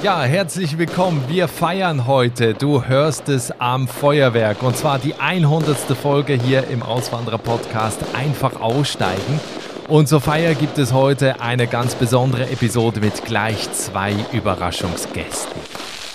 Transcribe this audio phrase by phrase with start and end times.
[0.00, 1.24] Ja, herzlich willkommen.
[1.26, 5.76] Wir feiern heute, du hörst es am Feuerwerk, und zwar die 100.
[6.00, 9.40] Folge hier im Auswanderer-Podcast Einfach aussteigen.
[9.88, 15.60] Und zur Feier gibt es heute eine ganz besondere Episode mit gleich zwei Überraschungsgästen.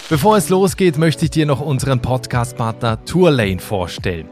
[0.09, 4.29] Bevor es losgeht, möchte ich dir noch unseren Podcast-Partner Tourlane vorstellen.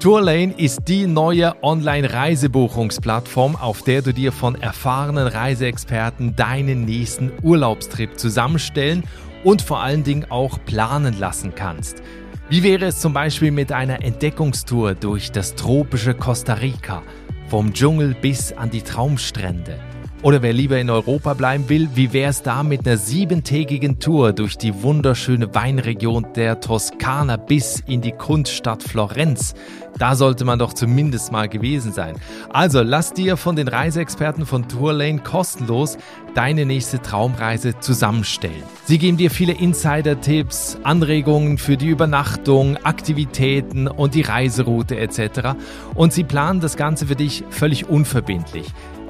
[0.00, 8.16] Tourlane ist die neue Online-Reisebuchungsplattform, auf der du dir von erfahrenen Reiseexperten deinen nächsten Urlaubstrip
[8.16, 9.02] zusammenstellen
[9.42, 12.00] und vor allen Dingen auch planen lassen kannst.
[12.48, 17.02] Wie wäre es zum Beispiel mit einer Entdeckungstour durch das tropische Costa Rica,
[17.48, 19.80] vom Dschungel bis an die Traumstrände?
[20.20, 24.32] Oder wer lieber in Europa bleiben will, wie wäre es da mit einer siebentägigen Tour
[24.32, 29.54] durch die wunderschöne Weinregion der Toskana bis in die Kunststadt Florenz?
[29.96, 32.16] Da sollte man doch zumindest mal gewesen sein.
[32.48, 35.98] Also lass dir von den Reiseexperten von Tourlane kostenlos
[36.34, 38.64] deine nächste Traumreise zusammenstellen.
[38.86, 45.56] Sie geben dir viele Insider-Tipps, Anregungen für die Übernachtung, Aktivitäten und die Reiseroute etc.
[45.94, 48.66] Und sie planen das Ganze für dich völlig unverbindlich.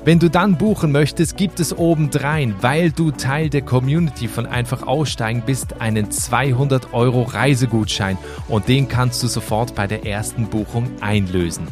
[0.08, 4.86] Wenn du dann buchen möchtest, gibt es obendrein, weil du Teil der Community von Einfach
[4.86, 8.16] Aussteigen bist, einen 200 Euro Reisegutschein.
[8.48, 11.68] Und den kannst du sofort bei der ersten Buchung einlösen.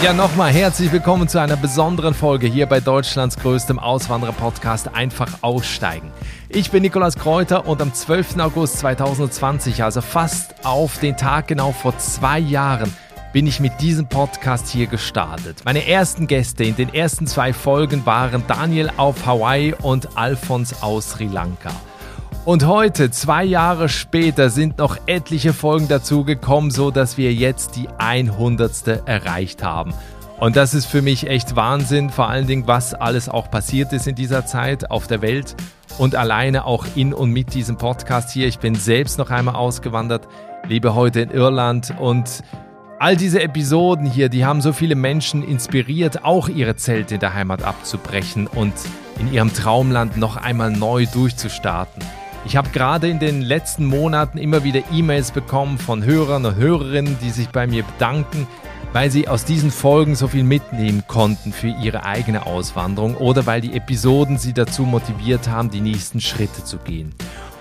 [0.00, 6.12] Ja, nochmal herzlich willkommen zu einer besonderen Folge hier bei Deutschlands größtem Auswanderer-Podcast Einfach aussteigen.
[6.48, 8.38] Ich bin Nikolas Kräuter und am 12.
[8.38, 12.94] August 2020, also fast auf den Tag genau vor zwei Jahren,
[13.32, 15.62] bin ich mit diesem Podcast hier gestartet.
[15.64, 21.10] Meine ersten Gäste in den ersten zwei Folgen waren Daniel auf Hawaii und Alfons aus
[21.10, 21.72] Sri Lanka.
[22.48, 27.90] Und heute, zwei Jahre später, sind noch etliche Folgen dazugekommen, so dass wir jetzt die
[27.98, 29.06] 100.
[29.06, 29.92] erreicht haben.
[30.40, 34.06] Und das ist für mich echt Wahnsinn, vor allen Dingen, was alles auch passiert ist
[34.06, 35.56] in dieser Zeit auf der Welt
[35.98, 38.48] und alleine auch in und mit diesem Podcast hier.
[38.48, 40.26] Ich bin selbst noch einmal ausgewandert,
[40.66, 42.42] lebe heute in Irland und
[42.98, 47.34] all diese Episoden hier, die haben so viele Menschen inspiriert, auch ihre Zelte in der
[47.34, 48.72] Heimat abzubrechen und
[49.18, 52.02] in ihrem Traumland noch einmal neu durchzustarten.
[52.44, 57.18] Ich habe gerade in den letzten Monaten immer wieder E-Mails bekommen von Hörern und Hörerinnen,
[57.20, 58.46] die sich bei mir bedanken,
[58.92, 63.60] weil sie aus diesen Folgen so viel mitnehmen konnten für ihre eigene Auswanderung oder weil
[63.60, 67.14] die Episoden sie dazu motiviert haben, die nächsten Schritte zu gehen.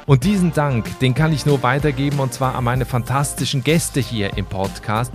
[0.06, 4.38] Und diesen Dank, den kann ich nur weitergeben und zwar an meine fantastischen Gäste hier
[4.38, 5.12] im Podcast.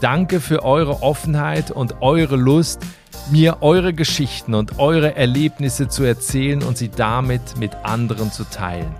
[0.00, 2.80] Danke für eure Offenheit und eure Lust,
[3.30, 8.94] mir eure Geschichten und eure Erlebnisse zu erzählen und sie damit mit anderen zu teilen.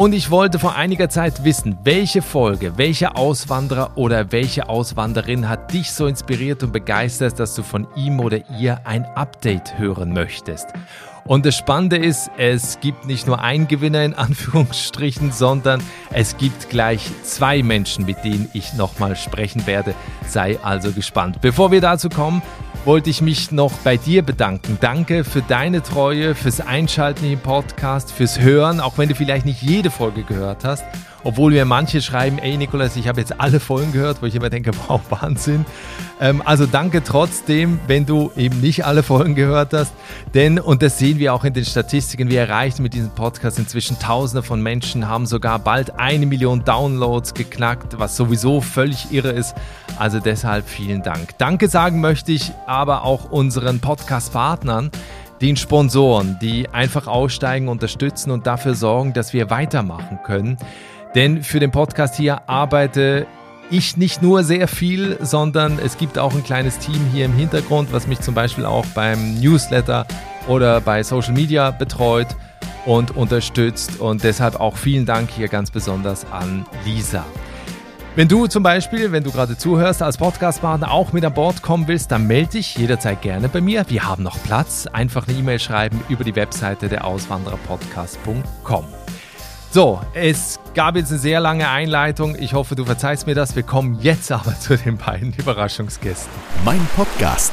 [0.00, 5.74] Und ich wollte vor einiger Zeit wissen, welche Folge, welcher Auswanderer oder welche Auswanderin hat
[5.74, 10.68] dich so inspiriert und begeistert, dass du von ihm oder ihr ein Update hören möchtest.
[11.24, 15.82] Und das Spannende ist, es gibt nicht nur einen Gewinner in Anführungsstrichen, sondern
[16.12, 19.94] es gibt gleich zwei Menschen, mit denen ich nochmal sprechen werde.
[20.26, 21.40] Sei also gespannt.
[21.40, 22.42] Bevor wir dazu kommen,
[22.84, 24.78] wollte ich mich noch bei dir bedanken.
[24.80, 29.62] Danke für deine Treue, fürs Einschalten im Podcast, fürs Hören, auch wenn du vielleicht nicht
[29.62, 30.84] jede Folge gehört hast.
[31.22, 34.50] Obwohl mir manche schreiben, ey Nikolas, ich habe jetzt alle Folgen gehört, wo ich immer
[34.50, 35.66] denke, wow, Wahnsinn.
[36.20, 39.92] Ähm, also danke trotzdem, wenn du eben nicht alle Folgen gehört hast.
[40.34, 43.98] Denn, und das sehen wir auch in den Statistiken, wir erreichen mit diesem Podcast inzwischen
[43.98, 49.54] Tausende von Menschen, haben sogar bald eine Million Downloads geknackt, was sowieso völlig irre ist.
[49.98, 51.36] Also deshalb vielen Dank.
[51.38, 54.90] Danke sagen möchte ich aber auch unseren Podcast-Partnern,
[55.40, 60.58] den Sponsoren, die einfach aussteigen, unterstützen und dafür sorgen, dass wir weitermachen können.
[61.14, 63.26] Denn für den Podcast hier arbeite
[63.70, 67.92] ich nicht nur sehr viel, sondern es gibt auch ein kleines Team hier im Hintergrund,
[67.92, 70.06] was mich zum Beispiel auch beim Newsletter
[70.48, 72.28] oder bei Social Media betreut
[72.84, 74.00] und unterstützt.
[74.00, 77.24] Und deshalb auch vielen Dank hier ganz besonders an Lisa.
[78.16, 81.86] Wenn du zum Beispiel, wenn du gerade zuhörst, als Podcastpartner auch mit an Bord kommen
[81.86, 83.84] willst, dann melde dich jederzeit gerne bei mir.
[83.88, 84.88] Wir haben noch Platz.
[84.88, 88.84] Einfach eine E-Mail schreiben über die Webseite der Auswandererpodcast.com.
[89.72, 92.34] So, es gab jetzt eine sehr lange Einleitung.
[92.34, 93.54] Ich hoffe, du verzeihst mir das.
[93.54, 96.32] Wir kommen jetzt aber zu den beiden Überraschungsgästen.
[96.64, 97.52] Mein Podcast.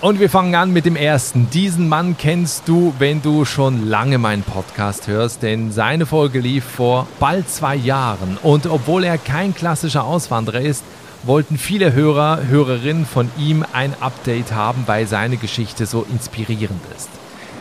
[0.00, 1.50] Und wir fangen an mit dem ersten.
[1.50, 6.62] Diesen Mann kennst du, wenn du schon lange meinen Podcast hörst, denn seine Folge lief
[6.62, 8.38] vor bald zwei Jahren.
[8.40, 10.84] Und obwohl er kein klassischer Auswanderer ist,
[11.24, 17.08] wollten viele Hörer, Hörerinnen von ihm ein Update haben, weil seine Geschichte so inspirierend ist.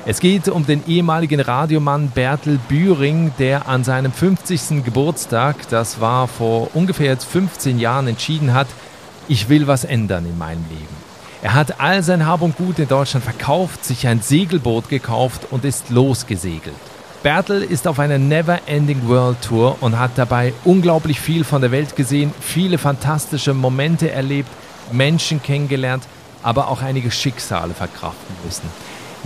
[0.08, 4.84] Es geht um den ehemaligen Radiomann Bertel Bühring, der an seinem 50.
[4.84, 8.68] Geburtstag, das war vor ungefähr jetzt 15 Jahren, entschieden hat,
[9.28, 10.96] ich will was ändern in meinem Leben.
[11.42, 15.66] Er hat all sein Hab und Gut in Deutschland verkauft, sich ein Segelboot gekauft und
[15.66, 16.76] ist losgesegelt.
[17.24, 21.96] Bertel ist auf einer Never-Ending World Tour und hat dabei unglaublich viel von der Welt
[21.96, 24.50] gesehen, viele fantastische Momente erlebt,
[24.92, 26.04] Menschen kennengelernt,
[26.44, 28.70] aber auch einige Schicksale verkraften müssen.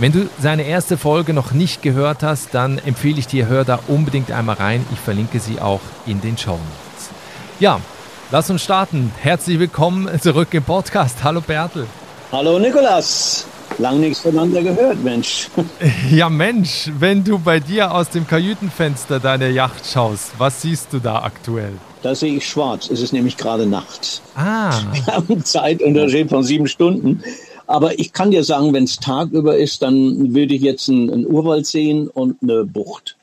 [0.00, 3.80] Wenn du seine erste Folge noch nicht gehört hast, dann empfehle ich dir, hör da
[3.86, 4.82] unbedingt einmal rein.
[4.94, 7.10] Ich verlinke sie auch in den Show Notes.
[7.58, 7.82] Ja,
[8.30, 9.12] lass uns starten.
[9.20, 11.16] Herzlich willkommen zurück im Podcast.
[11.22, 11.86] Hallo Bertel.
[12.32, 13.46] Hallo Nikolas.
[13.76, 15.48] Lang nichts voneinander gehört, Mensch.
[16.10, 20.98] Ja, Mensch, wenn du bei dir aus dem Kajütenfenster deiner Yacht schaust, was siehst du
[20.98, 21.74] da aktuell?
[22.00, 22.88] Da sehe ich schwarz.
[22.90, 24.22] Es ist nämlich gerade Nacht.
[24.34, 24.72] Ah.
[24.94, 27.22] Wir haben Zeitunterschied von sieben Stunden.
[27.70, 31.66] Aber ich kann dir sagen, wenn es tagüber ist, dann würde ich jetzt einen Urwald
[31.66, 33.16] sehen und eine Bucht.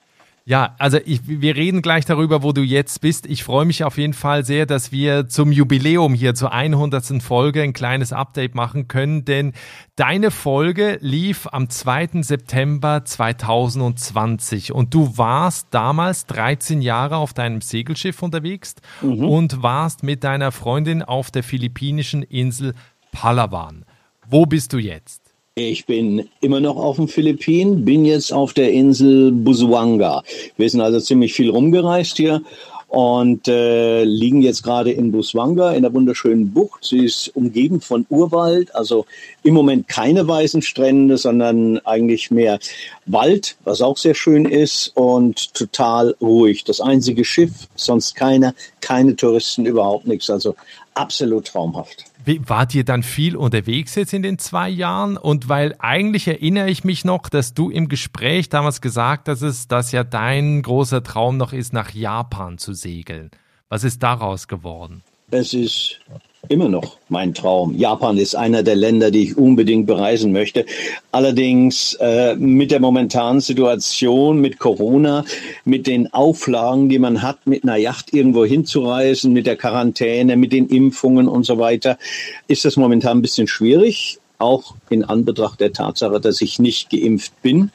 [0.46, 3.26] Ja, also ich, wir reden gleich darüber, wo du jetzt bist.
[3.26, 7.22] Ich freue mich auf jeden Fall sehr, dass wir zum Jubiläum hier zur 100.
[7.22, 9.52] Folge ein kleines Update machen können, denn
[9.98, 12.22] deine Folge lief am 2.
[12.22, 19.26] September 2020 und du warst damals 13 Jahre auf deinem Segelschiff unterwegs mhm.
[19.26, 22.74] und warst mit deiner Freundin auf der philippinischen Insel
[23.12, 23.84] Palawan.
[24.30, 25.22] Wo bist du jetzt?
[25.56, 30.22] Ich bin immer noch auf den Philippinen, bin jetzt auf der Insel Busuanga.
[30.58, 32.42] Wir sind also ziemlich viel rumgereist hier
[32.90, 36.84] und äh, liegen jetzt gerade in Buswanga in der wunderschönen Bucht.
[36.84, 39.06] Sie ist umgeben von Urwald, also
[39.48, 42.60] im Moment keine weißen Strände, sondern eigentlich mehr
[43.06, 46.66] Wald, was auch sehr schön ist und total ruhig.
[46.66, 50.30] Das einzige Schiff, sonst keiner, keine Touristen, überhaupt nichts.
[50.30, 50.56] Also
[50.96, 52.04] absolut traumhaft.
[52.46, 55.16] Wart ihr dann viel unterwegs jetzt in den zwei Jahren?
[55.16, 59.92] Und weil eigentlich erinnere ich mich noch, dass du im Gespräch damals gesagt hast, dass
[59.94, 63.32] ja dein großer Traum noch ist, nach Japan zu segeln.
[63.70, 65.04] Was ist daraus geworden?
[65.32, 66.02] Es ist
[66.50, 67.76] immer noch mein Traum.
[67.76, 70.66] Japan ist einer der Länder, die ich unbedingt bereisen möchte.
[71.12, 75.26] Allerdings äh, mit der momentanen Situation, mit Corona,
[75.66, 80.52] mit den Auflagen, die man hat, mit einer Yacht irgendwo hinzureisen, mit der Quarantäne, mit
[80.52, 81.98] den Impfungen und so weiter,
[82.48, 84.20] ist das momentan ein bisschen schwierig.
[84.40, 87.72] Auch in Anbetracht der Tatsache, dass ich nicht geimpft bin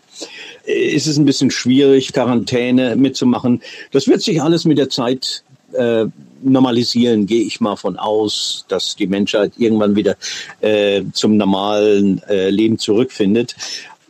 [0.65, 3.63] ist es ein bisschen schwierig, Quarantäne mitzumachen.
[3.91, 5.43] Das wird sich alles mit der Zeit
[5.75, 6.07] äh,
[6.43, 10.17] normalisieren, gehe ich mal von aus, dass die Menschheit irgendwann wieder
[10.61, 13.55] äh, zum normalen äh, Leben zurückfindet.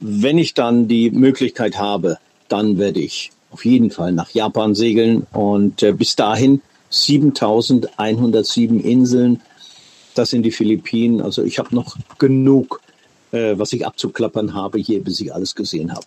[0.01, 2.19] Wenn ich dann die Möglichkeit habe,
[2.49, 9.41] dann werde ich auf jeden Fall nach Japan segeln und äh, bis dahin 7107 Inseln.
[10.15, 11.21] Das sind die Philippinen.
[11.21, 12.81] Also ich habe noch genug,
[13.33, 16.07] äh, was ich abzuklappern habe hier, bis ich alles gesehen habe.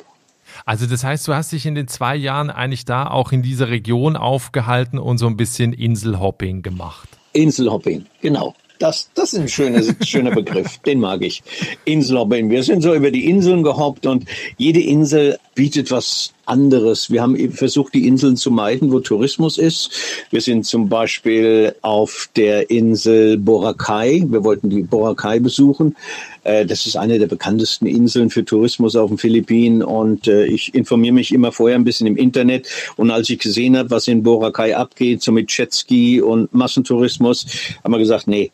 [0.65, 3.69] Also das heißt, du hast dich in den zwei Jahren eigentlich da auch in dieser
[3.69, 7.07] Region aufgehalten und so ein bisschen Inselhopping gemacht.
[7.33, 8.55] Inselhopping, genau.
[8.79, 11.43] Das, das ist ein schöner, schöner Begriff, den mag ich.
[11.85, 12.49] Inselhopping.
[12.49, 14.25] Wir sind so über die Inseln gehoppt und
[14.57, 17.09] jede Insel bietet was anderes.
[17.09, 19.89] Wir haben versucht, die Inseln zu meiden, wo Tourismus ist.
[20.29, 24.25] Wir sind zum Beispiel auf der Insel Boracay.
[24.27, 25.95] Wir wollten die Boracay besuchen.
[26.43, 30.75] Äh, das ist eine der bekanntesten Inseln für Tourismus auf den Philippinen und äh, ich
[30.75, 34.23] informiere mich immer vorher ein bisschen im Internet und als ich gesehen habe, was in
[34.23, 37.47] Boracay abgeht, so mit Jetski und Massentourismus,
[37.83, 38.51] haben wir gesagt, nee,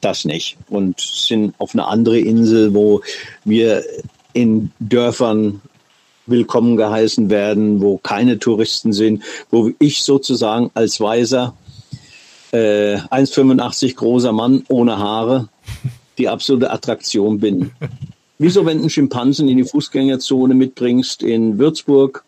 [0.00, 3.00] das nicht und sind auf eine andere Insel, wo
[3.44, 3.82] wir
[4.34, 5.60] in Dörfern
[6.26, 11.54] willkommen geheißen werden, wo keine Touristen sind, wo ich sozusagen als weiser
[12.52, 15.48] äh, 1,85 großer Mann ohne Haare
[16.18, 17.72] die absolute Attraktion bin.
[18.38, 22.24] Wieso, wenn du einen Schimpansen in die Fußgängerzone mitbringst in Würzburg,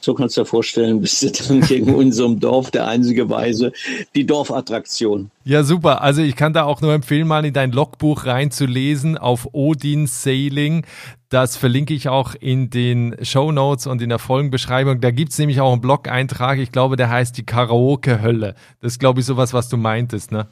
[0.00, 3.72] so kannst du dir vorstellen, bist du dann gegen unserem Dorf der einzige Weise,
[4.14, 5.30] die Dorfattraktion.
[5.44, 6.00] Ja, super.
[6.00, 10.84] Also ich kann da auch nur empfehlen, mal in dein Logbuch reinzulesen auf Odin Sailing.
[11.28, 15.00] Das verlinke ich auch in den Show Notes und in der Folgenbeschreibung.
[15.00, 18.54] Da gibt's nämlich auch einen Blog-Eintrag, ich glaube, der heißt die Karaoke-Hölle.
[18.80, 20.46] Das ist, glaube ich, sowas, was du meintest, ne?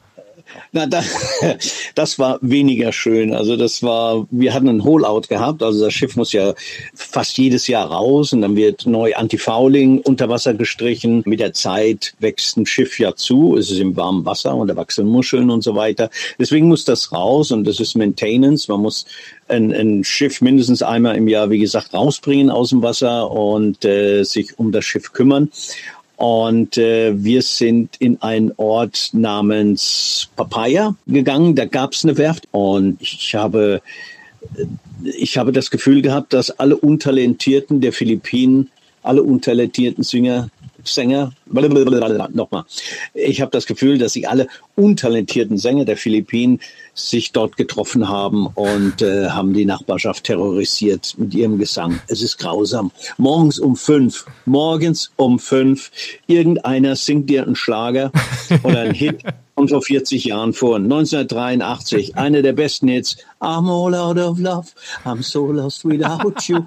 [0.71, 1.03] Na, da,
[1.95, 3.33] das war weniger schön.
[3.33, 5.63] Also das war, wir hatten einen Hollout gehabt.
[5.63, 6.53] Also das Schiff muss ja
[6.93, 11.23] fast jedes Jahr raus und dann wird neu Antifouling unter Wasser gestrichen.
[11.25, 13.57] Mit der Zeit wächst ein Schiff ja zu.
[13.57, 16.09] Es ist im warmen Wasser und da wachsen Muscheln und so weiter.
[16.39, 18.67] Deswegen muss das raus und das ist Maintenance.
[18.67, 19.05] Man muss
[19.47, 24.23] ein, ein Schiff mindestens einmal im Jahr, wie gesagt, rausbringen aus dem Wasser und äh,
[24.23, 25.51] sich um das Schiff kümmern.
[26.17, 31.55] Und äh, wir sind in einen Ort namens Papaya gegangen.
[31.55, 32.47] Da gab es eine Werft.
[32.51, 33.81] Und ich habe,
[35.03, 38.69] ich habe das Gefühl gehabt, dass alle Untalentierten der Philippinen,
[39.03, 40.49] alle untalentierten Sänger
[40.87, 42.63] Sänger, nochmal.
[43.13, 46.59] Ich habe das Gefühl, dass sie alle untalentierten Sänger der Philippinen
[46.95, 51.99] sich dort getroffen haben und äh, haben die Nachbarschaft terrorisiert mit ihrem Gesang.
[52.07, 52.91] Es ist grausam.
[53.17, 55.91] Morgens um fünf, morgens um fünf,
[56.25, 58.11] irgendeiner singt dir einen Schlager
[58.63, 59.21] oder einen Hit
[59.55, 64.69] von vor 40 Jahren vor, 1983, einer der besten Hits, I'm all out of love,
[65.05, 66.65] I'm so lost without you.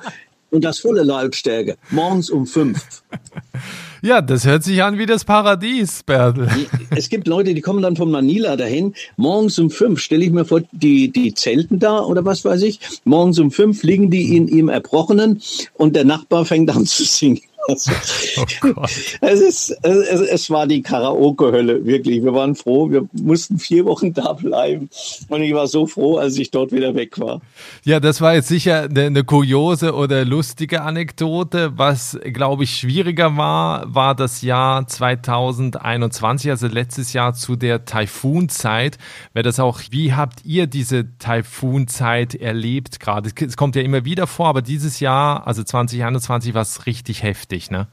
[0.51, 3.03] Und das volle Lautstärke, morgens um fünf.
[4.01, 6.49] Ja, das hört sich an wie das Paradies, Bärdl.
[6.95, 8.95] Es gibt Leute, die kommen dann von Manila dahin.
[9.17, 12.81] Morgens um fünf stelle ich mir vor, die, die zelten da oder was weiß ich.
[13.05, 15.43] Morgens um fünf liegen die in ihrem Erbrochenen
[15.75, 17.41] und der Nachbar fängt an zu singen.
[17.71, 17.75] Oh
[19.21, 22.25] es, ist, es, es war die Karaoke-Hölle, wirklich.
[22.25, 22.91] Wir waren froh.
[22.91, 24.89] Wir mussten vier Wochen da bleiben.
[25.29, 27.43] Und ich war so froh, als ich dort wieder weg war.
[27.85, 31.73] Ja, das war jetzt sicher eine, eine kuriose oder lustige Anekdote.
[31.77, 38.97] Was, glaube ich, schwieriger war, war das Jahr 2021, also letztes Jahr zu der Taifunzeit.
[39.35, 43.31] Wäre das auch, wie habt ihr diese Taifunzeit erlebt gerade?
[43.39, 47.58] Es kommt ja immer wieder vor, aber dieses Jahr, also 2021, war es richtig heftig
[47.59, 47.87] heftig, ne?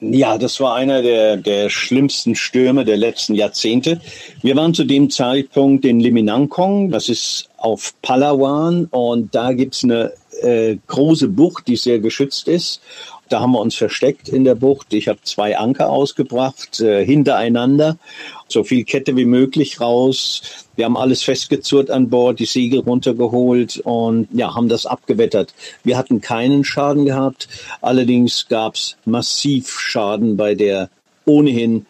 [0.00, 4.00] Ja, das war einer der, der schlimmsten Stürme der letzten Jahrzehnte.
[4.42, 10.12] Wir waren zu dem Zeitpunkt in Liminangkong, das ist auf Palawan und da gibt's eine
[10.40, 12.80] äh, große Bucht, die sehr geschützt ist.
[13.32, 14.92] Da haben wir uns versteckt in der Bucht.
[14.92, 17.96] Ich habe zwei Anker ausgebracht, äh, hintereinander,
[18.46, 20.66] so viel Kette wie möglich raus.
[20.76, 25.54] Wir haben alles festgezurrt an Bord, die Segel runtergeholt und ja, haben das abgewettert.
[25.82, 27.48] Wir hatten keinen Schaden gehabt.
[27.80, 30.90] Allerdings gab es massiv Schaden bei der
[31.24, 31.86] ohnehin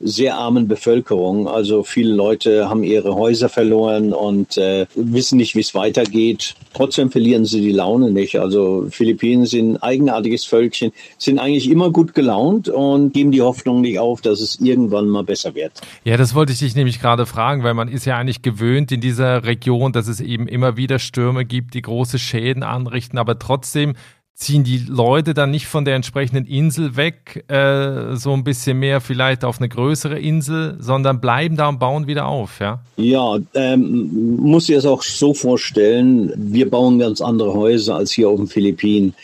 [0.00, 1.46] sehr armen Bevölkerung.
[1.46, 6.54] Also viele Leute haben ihre Häuser verloren und äh, wissen nicht, wie es weitergeht.
[6.72, 8.40] Trotzdem verlieren sie die Laune nicht.
[8.40, 13.82] Also Philippinen sind ein eigenartiges Völkchen, sind eigentlich immer gut gelaunt und geben die Hoffnung
[13.82, 15.72] nicht auf, dass es irgendwann mal besser wird.
[16.04, 19.00] Ja, das wollte ich dich nämlich gerade fragen, weil man ist ja eigentlich gewöhnt in
[19.00, 23.94] dieser Region, dass es eben immer wieder Stürme gibt, die große Schäden anrichten, aber trotzdem
[24.40, 29.02] ziehen die Leute dann nicht von der entsprechenden Insel weg, äh, so ein bisschen mehr
[29.02, 32.80] vielleicht auf eine größere Insel, sondern bleiben da und bauen wieder auf, ja?
[32.96, 38.30] Ja, ähm, muss ich es auch so vorstellen, wir bauen ganz andere Häuser als hier
[38.30, 39.14] auf den Philippinen.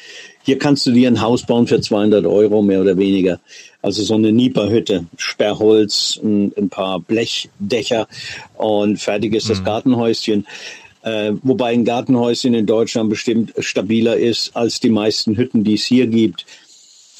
[0.45, 3.41] Hier kannst du dir ein Haus bauen für 200 Euro, mehr oder weniger.
[3.81, 8.07] Also so eine Nipa-Hütte, Sperrholz, ein, ein, paar Blechdächer
[8.57, 9.65] und fertig ist das mhm.
[9.65, 10.47] Gartenhäuschen.
[11.07, 15.85] Äh, wobei ein Gartenhäuschen in Deutschland bestimmt stabiler ist als die meisten Hütten, die es
[15.85, 16.45] hier gibt.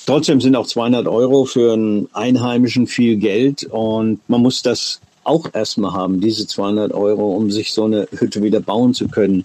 [0.07, 5.55] Trotzdem sind auch 200 Euro für einen Einheimischen viel Geld und man muss das auch
[5.55, 9.45] erstmal haben, diese 200 Euro, um sich so eine Hütte wieder bauen zu können.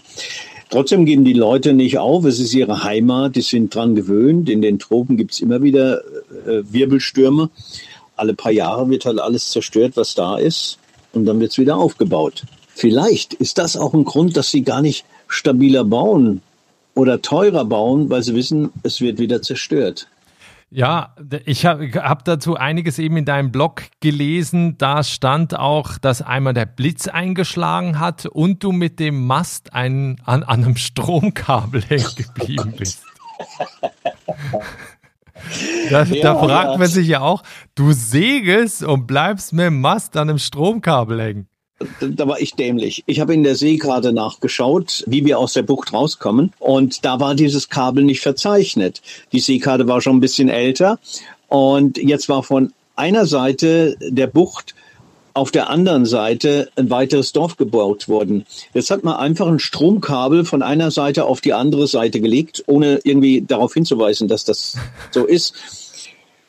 [0.72, 2.26] Trotzdem geben die Leute nicht auf.
[2.26, 3.36] Es ist ihre Heimat.
[3.36, 4.50] Die sind dran gewöhnt.
[4.50, 6.02] In den Tropen gibt's immer wieder
[6.48, 7.50] äh, Wirbelstürme.
[8.16, 10.80] Alle paar Jahre wird halt alles zerstört, was da ist.
[11.14, 12.44] Und dann wird's wieder aufgebaut.
[12.76, 16.42] Vielleicht ist das auch ein Grund, dass sie gar nicht stabiler bauen
[16.96, 20.08] oder teurer bauen, weil sie wissen, es wird wieder zerstört.
[20.74, 21.14] Ja,
[21.46, 24.78] ich habe hab dazu einiges eben in deinem Blog gelesen.
[24.78, 30.22] Da stand auch, dass einmal der Blitz eingeschlagen hat und du mit dem Mast ein,
[30.24, 33.04] an, an einem Stromkabel hängen geblieben bist.
[35.90, 36.78] Da, ja, da fragt ja.
[36.78, 37.42] man sich ja auch,
[37.74, 41.48] du segelst und bleibst mit dem Mast an einem Stromkabel hängen
[42.00, 43.04] da war ich dämlich.
[43.06, 46.54] Ich habe in der Seekarte nachgeschaut, wie wir aus der Bucht rauskommen.
[46.60, 49.02] Und da war dieses Kabel nicht verzeichnet.
[49.32, 51.00] Die Seekarte war schon ein bisschen älter.
[51.48, 54.76] Und jetzt war von einer Seite der Bucht
[55.34, 58.46] auf der anderen Seite ein weiteres Dorf gebaut worden.
[58.74, 63.00] Jetzt hat man einfach ein Stromkabel von einer Seite auf die andere Seite gelegt, ohne
[63.04, 64.78] irgendwie darauf hinzuweisen, dass das
[65.12, 65.54] so ist.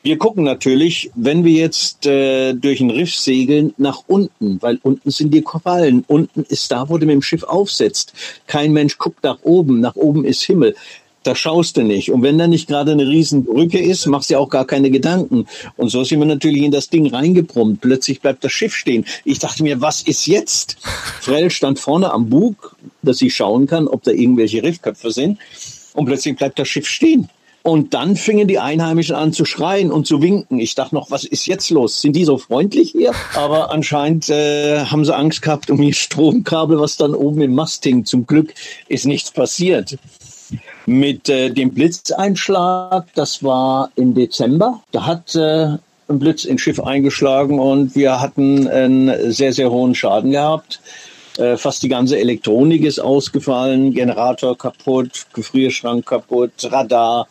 [0.05, 5.13] Wir gucken natürlich, wenn wir jetzt äh, durch ein Riff segeln, nach unten, weil unten
[5.13, 6.05] sind die Korallen.
[6.09, 8.13] Unten ist da, wo du mit dem Schiff aufsetzt.
[8.49, 9.79] Kein Mensch guckt nach oben.
[9.79, 10.75] Nach oben ist Himmel.
[11.23, 12.11] da schaust du nicht.
[12.11, 15.47] Und wenn da nicht gerade eine Riesenbrücke ist, machst du ja auch gar keine Gedanken.
[15.77, 17.81] Und so sind wir natürlich in das Ding reingebrummt.
[17.81, 19.05] Plötzlich bleibt das Schiff stehen.
[19.25, 20.79] Ich dachte mir, was ist jetzt?
[21.21, 25.39] Frell stand vorne am Bug, dass ich schauen kann, ob da irgendwelche Riffköpfe sind.
[25.95, 27.29] Und plötzlich bleibt das Schiff stehen.
[27.63, 30.59] Und dann fingen die Einheimischen an zu schreien und zu winken.
[30.59, 32.01] Ich dachte noch, was ist jetzt los?
[32.01, 33.13] Sind die so freundlich hier?
[33.37, 37.85] Aber anscheinend äh, haben sie Angst gehabt um ihr Stromkabel, was dann oben im Mast
[37.85, 38.05] hing.
[38.05, 38.53] Zum Glück
[38.89, 39.97] ist nichts passiert.
[40.87, 45.77] Mit äh, dem Blitzeinschlag, das war im Dezember, da hat äh,
[46.09, 50.81] ein Blitz ins Schiff eingeschlagen und wir hatten einen sehr, sehr hohen Schaden gehabt.
[51.39, 57.27] Äh, fast die ganze Elektronik ist ausgefallen, Generator kaputt, Gefrierschrank kaputt, Radar,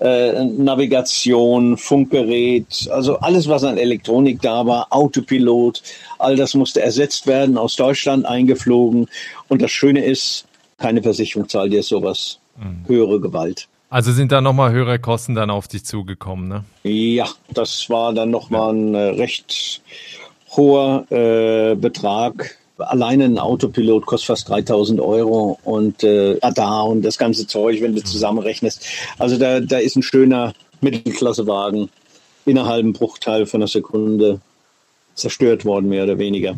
[0.00, 5.82] äh, Navigation, Funkgerät, also alles, was an Elektronik da war, Autopilot,
[6.18, 9.08] all das musste ersetzt werden, aus Deutschland eingeflogen.
[9.48, 10.46] Und das Schöne ist,
[10.78, 12.38] keine Versicherung zahlt dir sowas.
[12.56, 12.88] Mhm.
[12.88, 13.68] Höhere Gewalt.
[13.90, 16.64] Also sind da nochmal höhere Kosten dann auf dich zugekommen, ne?
[16.82, 19.80] Ja, das war dann nochmal ein äh, recht
[20.56, 27.18] hoher äh, Betrag Alleine ein Autopilot kostet fast 3000 Euro und äh, Radar und das
[27.18, 28.84] ganze Zeug, wenn du zusammenrechnest.
[29.18, 31.90] Also da, da ist ein schöner Mittelklassewagen
[32.46, 34.40] innerhalb einem Bruchteil von einer Sekunde
[35.14, 36.56] zerstört worden, mehr oder weniger.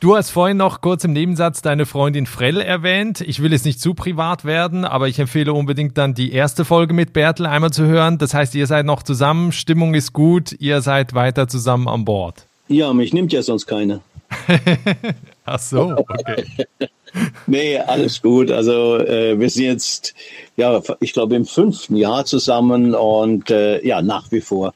[0.00, 3.20] Du hast vorhin noch kurz im Nebensatz deine Freundin Frell erwähnt.
[3.20, 6.94] Ich will jetzt nicht zu privat werden, aber ich empfehle unbedingt dann die erste Folge
[6.94, 8.16] mit Bertel einmal zu hören.
[8.16, 12.46] Das heißt, ihr seid noch zusammen, Stimmung ist gut, ihr seid weiter zusammen an Bord.
[12.68, 14.00] Ja, mich nimmt ja sonst keiner.
[15.44, 16.44] Ach so, okay.
[17.46, 18.50] nee, alles gut.
[18.50, 20.14] Also äh, wir sind jetzt,
[20.56, 24.74] ja, ich glaube im fünften Jahr zusammen und äh, ja, nach wie vor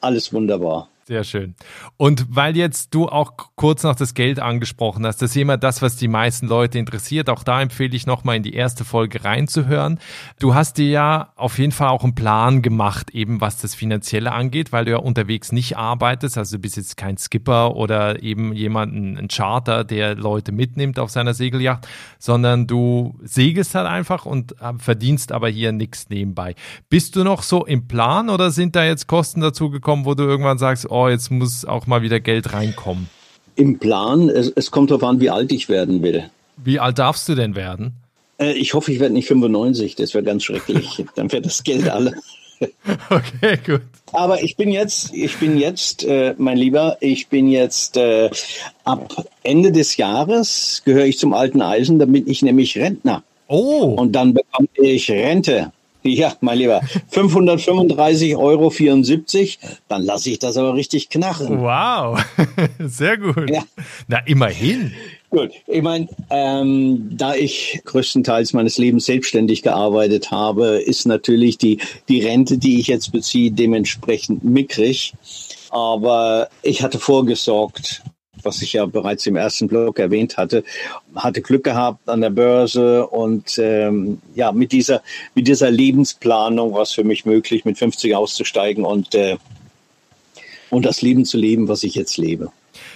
[0.00, 0.88] alles wunderbar.
[1.08, 1.54] Sehr schön.
[1.96, 5.80] Und weil jetzt du auch kurz noch das Geld angesprochen hast, das ist immer das,
[5.80, 7.30] was die meisten Leute interessiert.
[7.30, 10.00] Auch da empfehle ich nochmal in die erste Folge reinzuhören.
[10.40, 14.32] Du hast dir ja auf jeden Fall auch einen Plan gemacht, eben was das Finanzielle
[14.32, 16.38] angeht, weil du ja unterwegs nicht arbeitest.
[16.38, 21.10] Also du bist jetzt kein Skipper oder eben jemanden, ein Charter, der Leute mitnimmt auf
[21.10, 21.86] seiner Segelyacht,
[22.18, 26.56] sondern du segelst halt einfach und äh, verdienst aber hier nichts nebenbei.
[26.88, 30.24] Bist du noch so im Plan oder sind da jetzt Kosten dazu gekommen, wo du
[30.24, 33.08] irgendwann sagst, oh, jetzt muss auch mal wieder Geld reinkommen?
[33.56, 36.24] Im Plan, es, es kommt darauf an, wie alt ich werden will.
[36.56, 37.94] Wie alt darfst du denn werden?
[38.38, 41.04] Äh, ich hoffe, ich werde nicht 95, das wäre ganz schrecklich.
[41.14, 42.14] Dann fährt das Geld alle.
[43.10, 43.82] okay, gut.
[44.12, 48.30] Aber ich bin jetzt, ich bin jetzt, äh, mein Lieber, ich bin jetzt äh,
[48.84, 53.22] ab Ende des Jahres gehöre ich zum alten Eisen, da bin ich nämlich Rentner.
[53.48, 53.94] Oh.
[53.98, 55.72] Und dann bekomme ich Rente.
[56.16, 56.80] Ja, mein Lieber,
[57.12, 58.72] 535,74 Euro,
[59.88, 61.60] dann lasse ich das aber richtig knachen.
[61.60, 62.18] Wow,
[62.78, 63.50] sehr gut.
[63.50, 63.62] Ja.
[64.08, 64.92] Na, immerhin.
[65.30, 71.78] Gut, ich meine, ähm, da ich größtenteils meines Lebens selbstständig gearbeitet habe, ist natürlich die,
[72.08, 75.14] die Rente, die ich jetzt beziehe, dementsprechend mickrig.
[75.70, 78.02] Aber ich hatte vorgesorgt
[78.46, 80.64] was ich ja bereits im ersten Blog erwähnt hatte,
[81.14, 85.02] hatte Glück gehabt an der Börse und ähm, ja, mit dieser,
[85.34, 89.36] mit dieser Lebensplanung war es für mich möglich, mit 50 auszusteigen und, äh,
[90.70, 92.50] und das Leben zu leben, was ich jetzt lebe.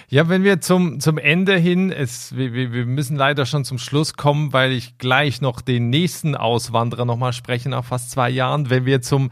[0.09, 4.15] Ja, wenn wir zum, zum Ende hin, es, wir, wir müssen leider schon zum Schluss
[4.15, 8.69] kommen, weil ich gleich noch den nächsten Auswanderer nochmal spreche nach fast zwei Jahren.
[8.69, 9.31] Wenn wir zum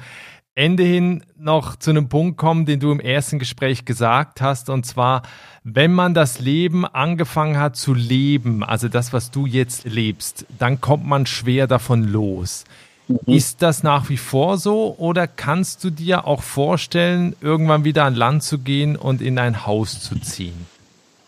[0.60, 4.86] Ende hin noch zu einem Punkt kommen, den du im ersten Gespräch gesagt hast, und
[4.86, 5.22] zwar,
[5.64, 10.82] wenn man das Leben angefangen hat zu leben, also das, was du jetzt lebst, dann
[10.82, 12.66] kommt man schwer davon los.
[13.08, 13.20] Mhm.
[13.26, 18.16] Ist das nach wie vor so oder kannst du dir auch vorstellen, irgendwann wieder an
[18.16, 20.68] Land zu gehen und in ein Haus zu ziehen?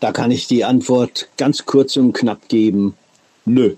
[0.00, 2.98] Da kann ich die Antwort ganz kurz und knapp geben.
[3.46, 3.76] Nö.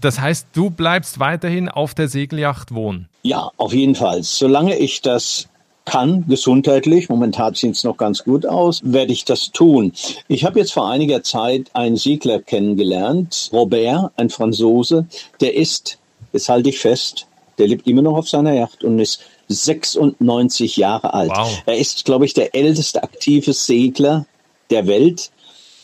[0.00, 3.08] Das heißt, du bleibst weiterhin auf der Segelyacht wohnen?
[3.22, 4.22] Ja, auf jeden Fall.
[4.22, 5.48] Solange ich das
[5.86, 9.92] kann, gesundheitlich, momentan sieht es noch ganz gut aus, werde ich das tun.
[10.28, 15.06] Ich habe jetzt vor einiger Zeit einen Segler kennengelernt, Robert, ein Franzose,
[15.40, 15.98] der ist,
[16.32, 17.26] jetzt halte ich fest,
[17.58, 21.30] der lebt immer noch auf seiner Yacht und ist 96 Jahre alt.
[21.30, 21.62] Wow.
[21.66, 24.26] Er ist, glaube ich, der älteste aktive Segler
[24.70, 25.30] der Welt.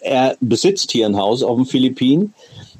[0.00, 2.34] Er besitzt hier ein Haus auf den Philippinen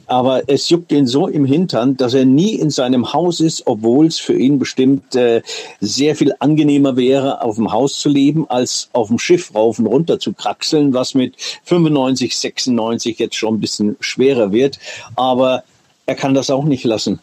[0.07, 4.07] aber es juckt ihn so im Hintern, dass er nie in seinem Haus ist, obwohl
[4.07, 5.43] es für ihn bestimmt äh,
[5.81, 9.87] sehr viel angenehmer wäre, auf dem Haus zu leben, als auf dem Schiff rauf und
[9.87, 11.35] runter zu kraxeln, was mit
[11.65, 14.79] 95, 96 jetzt schon ein bisschen schwerer wird.
[15.17, 15.65] Aber
[16.07, 17.21] er kann das auch nicht lassen.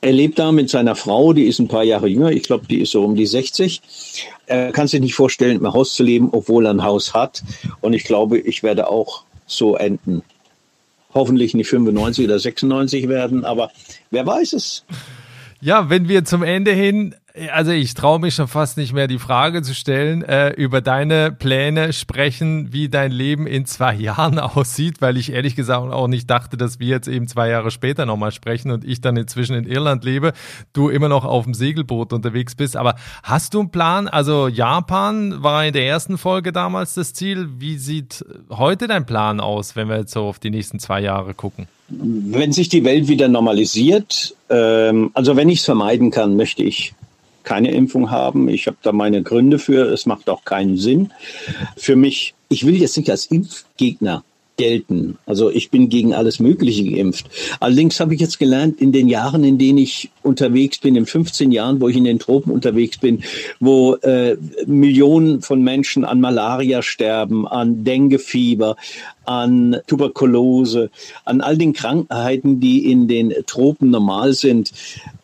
[0.00, 2.80] Er lebt da mit seiner Frau, die ist ein paar Jahre jünger, ich glaube, die
[2.80, 3.82] ist so um die 60.
[4.46, 7.42] Er kann sich nicht vorstellen, im Haus zu leben, obwohl er ein Haus hat.
[7.80, 10.22] Und ich glaube, ich werde auch so enden
[11.14, 13.70] hoffentlich nicht 95 oder 96 werden, aber
[14.10, 14.84] wer weiß es.
[15.60, 17.14] Ja, wenn wir zum Ende hin
[17.52, 21.32] also ich traue mich schon fast nicht mehr, die Frage zu stellen, äh, über deine
[21.32, 26.28] Pläne sprechen, wie dein Leben in zwei Jahren aussieht, weil ich ehrlich gesagt auch nicht
[26.28, 29.66] dachte, dass wir jetzt eben zwei Jahre später nochmal sprechen und ich dann inzwischen in
[29.66, 30.32] Irland lebe,
[30.72, 32.76] du immer noch auf dem Segelboot unterwegs bist.
[32.76, 34.08] Aber hast du einen Plan?
[34.08, 37.48] Also Japan war in der ersten Folge damals das Ziel.
[37.58, 41.34] Wie sieht heute dein Plan aus, wenn wir jetzt so auf die nächsten zwei Jahre
[41.34, 41.68] gucken?
[41.88, 46.94] Wenn sich die Welt wieder normalisiert, ähm, also wenn ich es vermeiden kann, möchte ich
[47.48, 48.50] keine Impfung haben.
[48.50, 49.90] Ich habe da meine Gründe für.
[49.90, 51.12] Es macht auch keinen Sinn.
[51.78, 54.22] Für mich, ich will jetzt nicht als Impfgegner
[54.58, 55.16] gelten.
[55.24, 57.30] Also ich bin gegen alles Mögliche geimpft.
[57.60, 61.52] Allerdings habe ich jetzt gelernt, in den Jahren, in denen ich unterwegs bin, in 15
[61.52, 63.22] Jahren, wo ich in den Tropen unterwegs bin,
[63.60, 68.76] wo äh, Millionen von Menschen an Malaria sterben, an Denguefieber,
[69.24, 70.90] an Tuberkulose,
[71.24, 74.72] an all den Krankheiten, die in den Tropen normal sind,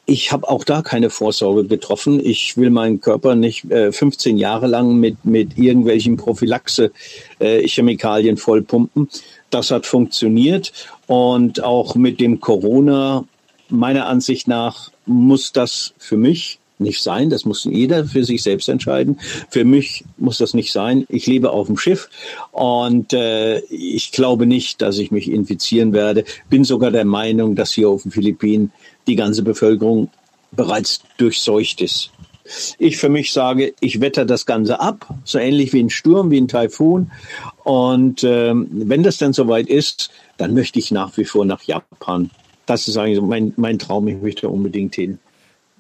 [0.07, 2.21] ich habe auch da keine Vorsorge getroffen.
[2.25, 9.09] Ich will meinen Körper nicht äh, 15 Jahre lang mit, mit irgendwelchen Prophylaxe-Chemikalien äh, vollpumpen.
[9.51, 10.73] Das hat funktioniert.
[11.07, 13.25] Und auch mit dem Corona,
[13.69, 17.31] meiner Ansicht nach, muss das für mich nicht sein.
[17.31, 19.19] Das muss jeder für sich selbst entscheiden.
[19.49, 21.07] Für mich muss das nicht sein.
[21.09, 22.09] Ich lebe auf dem Schiff
[22.53, 26.25] und äh, ich glaube nicht, dass ich mich infizieren werde.
[26.51, 28.73] Bin sogar der Meinung, dass hier auf den Philippinen
[29.07, 30.11] die ganze Bevölkerung
[30.53, 32.11] bereits durchseucht ist.
[32.79, 36.41] Ich für mich sage, ich wetter das Ganze ab, so ähnlich wie ein Sturm, wie
[36.41, 37.11] ein Taifun.
[37.65, 42.31] Und ähm, wenn das dann soweit ist, dann möchte ich nach wie vor nach Japan.
[42.67, 45.19] Das ist eigentlich mein, mein Traum, ich möchte unbedingt hin.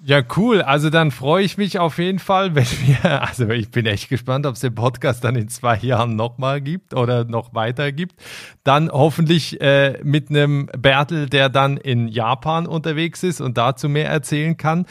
[0.06, 0.60] Ja, cool.
[0.60, 4.44] Also dann freue ich mich auf jeden Fall, wenn wir, also ich bin echt gespannt,
[4.44, 8.16] ob es den Podcast dann in zwei Jahren nochmal gibt oder noch weiter gibt.
[8.64, 14.10] Dann hoffentlich äh, mit einem Bertel, der dann in Japan unterwegs ist und dazu mehr
[14.10, 14.84] erzählen kann.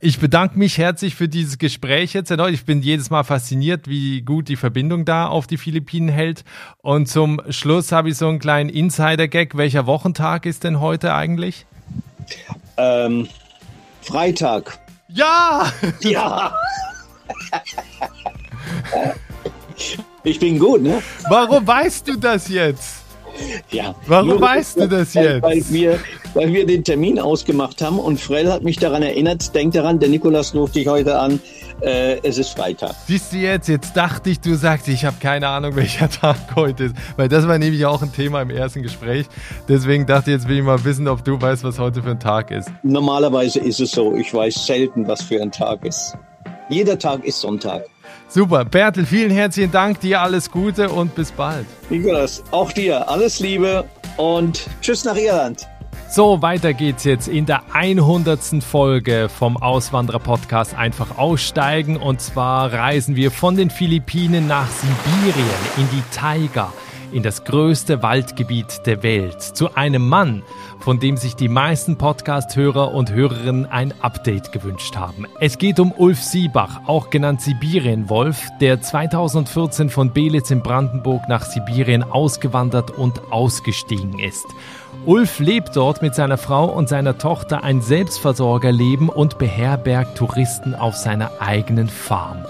[0.00, 2.30] Ich bedanke mich herzlich für dieses Gespräch jetzt.
[2.30, 6.44] Ich bin jedes Mal fasziniert, wie gut die Verbindung da auf die Philippinen hält.
[6.82, 9.56] Und zum Schluss habe ich so einen kleinen Insider-Gag.
[9.56, 11.64] Welcher Wochentag ist denn heute eigentlich?
[12.76, 13.28] Ähm
[14.02, 14.78] Freitag.
[15.08, 15.72] Ja!
[16.00, 16.54] Ja!
[20.24, 21.02] ich bin gut, ne?
[21.28, 23.07] Warum weißt du das jetzt?
[23.70, 23.94] Ja.
[24.06, 25.42] Warum nur, weißt du das jetzt?
[25.42, 25.98] Weil wir,
[26.34, 29.54] weil wir den Termin ausgemacht haben und Frell hat mich daran erinnert.
[29.54, 31.40] Denk daran, der Nikolas ruft dich heute an.
[31.80, 32.94] Äh, es ist Freitag.
[33.06, 36.84] Siehst du jetzt, jetzt dachte ich, du sagst, ich habe keine Ahnung, welcher Tag heute
[36.84, 36.96] ist.
[37.16, 39.26] Weil das war nämlich auch ein Thema im ersten Gespräch.
[39.68, 42.20] Deswegen dachte ich, jetzt will ich mal wissen, ob du weißt, was heute für ein
[42.20, 42.70] Tag ist.
[42.82, 44.14] Normalerweise ist es so.
[44.16, 46.16] Ich weiß selten, was für ein Tag ist.
[46.68, 47.84] Jeder Tag ist Sonntag.
[48.28, 48.66] Super.
[48.66, 50.00] Bertel, vielen herzlichen Dank.
[50.00, 51.66] Dir alles Gute und bis bald.
[51.88, 53.84] Nikolas, auch dir alles Liebe
[54.18, 55.66] und tschüss nach Irland.
[56.10, 58.62] So, weiter geht's jetzt in der 100.
[58.62, 61.96] Folge vom Auswanderer-Podcast Einfach aussteigen.
[61.96, 66.72] Und zwar reisen wir von den Philippinen nach Sibirien in die Taiga,
[67.12, 70.42] in das größte Waldgebiet der Welt, zu einem Mann,
[70.80, 75.26] von dem sich die meisten Podcast-Hörer und Hörerinnen ein Update gewünscht haben.
[75.40, 81.44] Es geht um Ulf Siebach, auch genannt Sibirienwolf, der 2014 von Belitz in Brandenburg nach
[81.44, 84.46] Sibirien ausgewandert und ausgestiegen ist.
[85.06, 90.96] Ulf lebt dort mit seiner Frau und seiner Tochter ein Selbstversorgerleben und beherbergt Touristen auf
[90.96, 92.44] seiner eigenen Farm.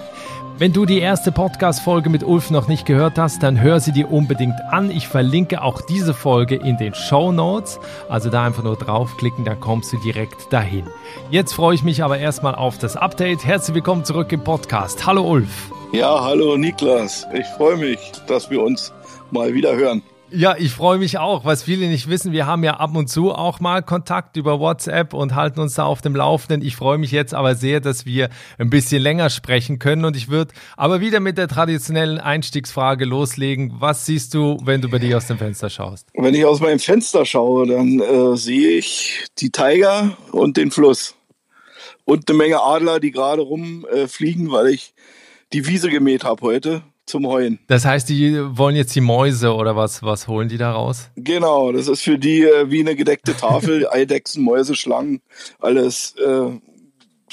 [0.59, 4.11] Wenn du die erste Podcast-Folge mit Ulf noch nicht gehört hast, dann hör sie dir
[4.11, 4.91] unbedingt an.
[4.91, 7.79] Ich verlinke auch diese Folge in den Show Notes.
[8.09, 10.83] Also da einfach nur draufklicken, dann kommst du direkt dahin.
[11.29, 13.45] Jetzt freue ich mich aber erstmal auf das Update.
[13.45, 15.05] Herzlich willkommen zurück im Podcast.
[15.05, 15.71] Hallo Ulf.
[15.93, 17.25] Ja, hallo Niklas.
[17.33, 18.91] Ich freue mich, dass wir uns
[19.31, 20.03] mal wieder hören.
[20.31, 21.43] Ja, ich freue mich auch.
[21.43, 25.13] Was viele nicht wissen, wir haben ja ab und zu auch mal Kontakt über WhatsApp
[25.13, 26.65] und halten uns da auf dem Laufenden.
[26.65, 30.29] Ich freue mich jetzt aber sehr, dass wir ein bisschen länger sprechen können und ich
[30.29, 33.73] würde aber wieder mit der traditionellen Einstiegsfrage loslegen.
[33.79, 36.07] Was siehst du, wenn du bei dir aus dem Fenster schaust?
[36.13, 41.15] Wenn ich aus meinem Fenster schaue, dann äh, sehe ich die Tiger und den Fluss
[42.05, 44.93] und eine Menge Adler, die gerade rumfliegen, äh, weil ich
[45.53, 47.59] die Wiese gemäht habe heute zum Heuen.
[47.67, 51.09] Das heißt, die wollen jetzt die Mäuse oder was, was holen die da raus?
[51.15, 55.21] Genau, das ist für die äh, wie eine gedeckte Tafel, Eidechsen, Mäuse, Schlangen,
[55.59, 56.51] alles äh,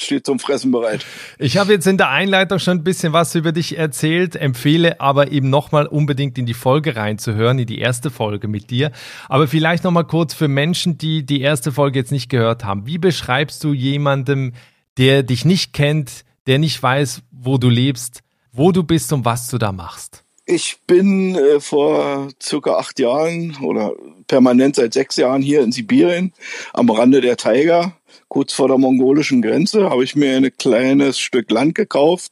[0.01, 1.05] steht zum Fressen bereit.
[1.39, 5.31] Ich habe jetzt in der Einleitung schon ein bisschen was über dich erzählt, empfehle aber
[5.31, 8.91] eben nochmal unbedingt in die Folge reinzuhören, in die erste Folge mit dir.
[9.29, 12.85] Aber vielleicht nochmal kurz für Menschen, die die erste Folge jetzt nicht gehört haben.
[12.85, 14.53] Wie beschreibst du jemandem,
[14.97, 19.49] der dich nicht kennt, der nicht weiß, wo du lebst, wo du bist und was
[19.49, 20.23] du da machst.
[20.49, 23.93] Ich bin äh, vor circa acht Jahren oder
[24.27, 26.31] permanent seit sechs Jahren hier in Sibirien
[26.71, 27.97] am Rande der Taiga,
[28.29, 32.31] kurz vor der mongolischen Grenze, habe ich mir ein kleines Stück Land gekauft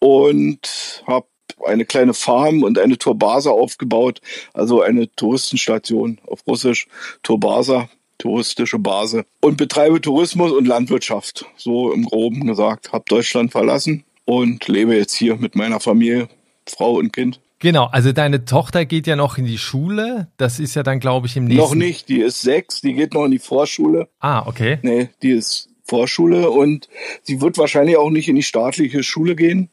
[0.00, 1.26] und habe
[1.64, 4.20] eine kleine Farm und eine Turbasa aufgebaut,
[4.52, 6.88] also eine Touristenstation auf Russisch,
[7.22, 12.92] Turbasa, touristische Base und betreibe Tourismus und Landwirtschaft, so im groben gesagt.
[12.92, 16.28] Habe Deutschland verlassen und lebe jetzt hier mit meiner Familie
[16.68, 17.40] Frau und Kind.
[17.60, 20.28] Genau, also deine Tochter geht ja noch in die Schule.
[20.36, 21.62] Das ist ja dann, glaube ich, im nächsten.
[21.62, 24.08] Noch nicht, die ist sechs, die geht noch in die Vorschule.
[24.20, 24.80] Ah, okay.
[24.82, 26.90] Nee, die ist Vorschule und
[27.22, 29.70] sie wird wahrscheinlich auch nicht in die staatliche Schule gehen,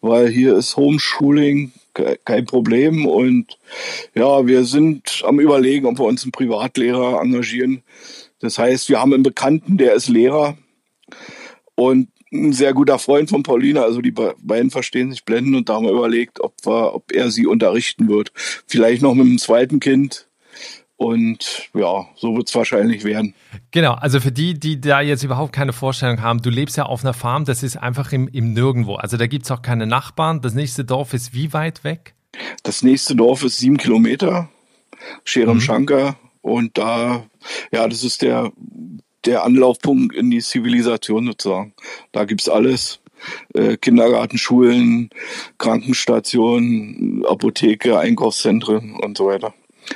[0.00, 1.72] weil hier ist Homeschooling
[2.24, 3.58] kein Problem und
[4.14, 7.82] ja, wir sind am überlegen, ob wir uns einen Privatlehrer engagieren.
[8.40, 10.56] Das heißt, wir haben einen Bekannten, der ist Lehrer
[11.74, 15.74] und ein sehr guter Freund von Paulina, also die beiden verstehen sich blenden und da
[15.74, 18.32] haben wir überlegt, ob, wir, ob er sie unterrichten wird.
[18.66, 20.26] Vielleicht noch mit einem zweiten Kind.
[20.96, 23.34] Und ja, so wird es wahrscheinlich werden.
[23.70, 27.02] Genau, also für die, die da jetzt überhaupt keine Vorstellung haben, du lebst ja auf
[27.02, 28.96] einer Farm, das ist einfach im, im Nirgendwo.
[28.96, 30.42] Also da gibt es auch keine Nachbarn.
[30.42, 32.14] Das nächste Dorf ist wie weit weg?
[32.64, 34.50] Das nächste Dorf ist sieben Kilometer,
[35.24, 35.60] Scherem mhm.
[35.62, 36.16] Shankar.
[36.42, 37.24] Und da,
[37.72, 38.52] ja, das ist der
[39.24, 41.74] der Anlaufpunkt in die Zivilisation sozusagen.
[42.12, 43.00] Da gibt's alles.
[43.54, 45.10] Äh, Kindergarten, Schulen,
[45.58, 49.52] Krankenstationen, Apotheke, Einkaufszentren und so weiter.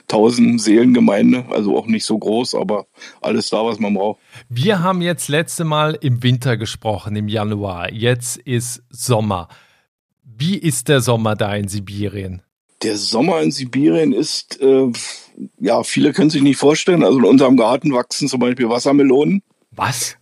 [0.09, 2.87] Tausend Seelengemeinde, also auch nicht so groß, aber
[3.21, 4.21] alles da, was man braucht.
[4.49, 7.93] Wir haben jetzt letzte Mal im Winter gesprochen, im Januar.
[7.93, 9.49] Jetzt ist Sommer.
[10.23, 12.43] Wie ist der Sommer da in Sibirien?
[12.85, 14.93] Der Sommer in Sibirien ist äh,
[15.59, 17.03] ja, viele können sich nicht vorstellen.
[17.03, 19.43] Also in unserem Garten wachsen zum Beispiel Wassermelonen.
[19.71, 20.17] Was?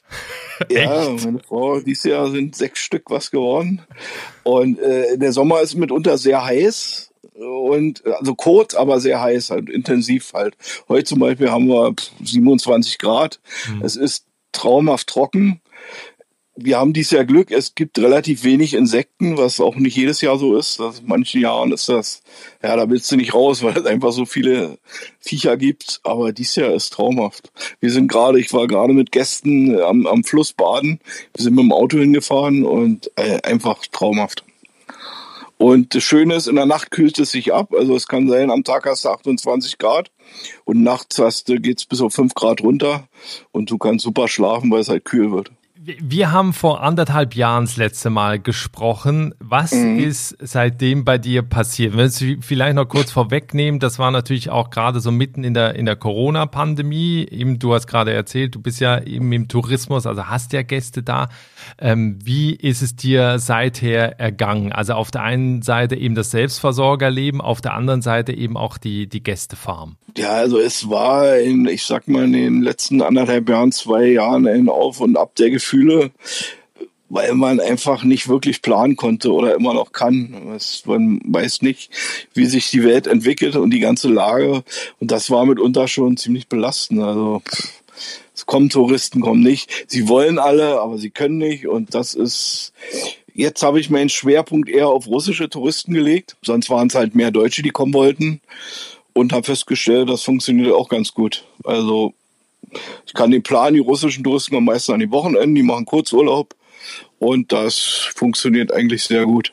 [0.70, 3.80] ja, meine Frau, dieses Jahr sind sechs Stück was geworden.
[4.42, 9.70] Und äh, der Sommer ist mitunter sehr heiß und also kurz, aber sehr heiß, halt
[9.70, 10.56] intensiv halt.
[10.88, 13.40] Heute zum Beispiel haben wir 27 Grad.
[13.68, 13.82] Mhm.
[13.82, 15.61] Es ist traumhaft trocken
[16.54, 20.38] wir haben dieses Jahr Glück, es gibt relativ wenig Insekten, was auch nicht jedes Jahr
[20.38, 20.78] so ist.
[20.80, 22.22] Das, in manchen Jahren ist das,
[22.62, 24.78] ja, da willst du nicht raus, weil es einfach so viele
[25.18, 26.00] Viecher gibt.
[26.04, 27.50] Aber dieses Jahr ist traumhaft.
[27.80, 31.00] Wir sind gerade, ich war gerade mit Gästen am, am Fluss baden.
[31.34, 34.44] Wir sind mit dem Auto hingefahren und äh, einfach traumhaft.
[35.56, 37.72] Und das Schöne ist, in der Nacht kühlt es sich ab.
[37.72, 40.10] Also es kann sein, am Tag hast du 28 Grad
[40.64, 43.08] und nachts hast du, geht's bis auf 5 Grad runter
[43.52, 45.52] und du kannst super schlafen, weil es halt kühl wird.
[45.84, 49.34] Wir haben vor anderthalb Jahren das letzte Mal gesprochen.
[49.40, 49.98] Was mhm.
[49.98, 51.96] ist seitdem bei dir passiert?
[51.96, 55.74] Wenn Sie vielleicht noch kurz vorwegnehmen, das war natürlich auch gerade so mitten in der,
[55.74, 57.26] in der Corona-Pandemie.
[57.28, 61.02] Eben, du hast gerade erzählt, du bist ja eben im Tourismus, also hast ja Gäste
[61.02, 61.30] da.
[61.80, 64.70] Ähm, wie ist es dir seither ergangen?
[64.70, 69.08] Also auf der einen Seite eben das Selbstversorgerleben, auf der anderen Seite eben auch die,
[69.08, 69.96] die Gästefarm.
[70.16, 74.46] Ja, also es war in, ich sag mal, in den letzten anderthalb Jahren, zwei Jahren
[74.46, 76.10] ein Auf und Ab der Gefühle Gefühle,
[77.08, 80.58] weil man einfach nicht wirklich planen konnte oder immer noch kann.
[80.84, 81.90] Man weiß nicht,
[82.34, 84.64] wie sich die Welt entwickelt und die ganze Lage.
[85.00, 87.02] Und das war mitunter schon ziemlich belastend.
[87.02, 87.42] Also
[88.34, 89.86] es kommen Touristen, kommen nicht.
[89.88, 91.66] Sie wollen alle, aber sie können nicht.
[91.66, 92.72] Und das ist
[93.34, 96.36] Jetzt habe ich meinen Schwerpunkt eher auf russische Touristen gelegt.
[96.42, 98.42] Sonst waren es halt mehr Deutsche, die kommen wollten.
[99.14, 101.44] Und habe festgestellt, das funktioniert auch ganz gut.
[101.64, 102.12] Also
[103.06, 106.54] ich kann den Plan, die russischen Touristen kommen meistens an die Wochenenden, die machen Kurzurlaub
[107.18, 107.78] und das
[108.14, 109.52] funktioniert eigentlich sehr gut.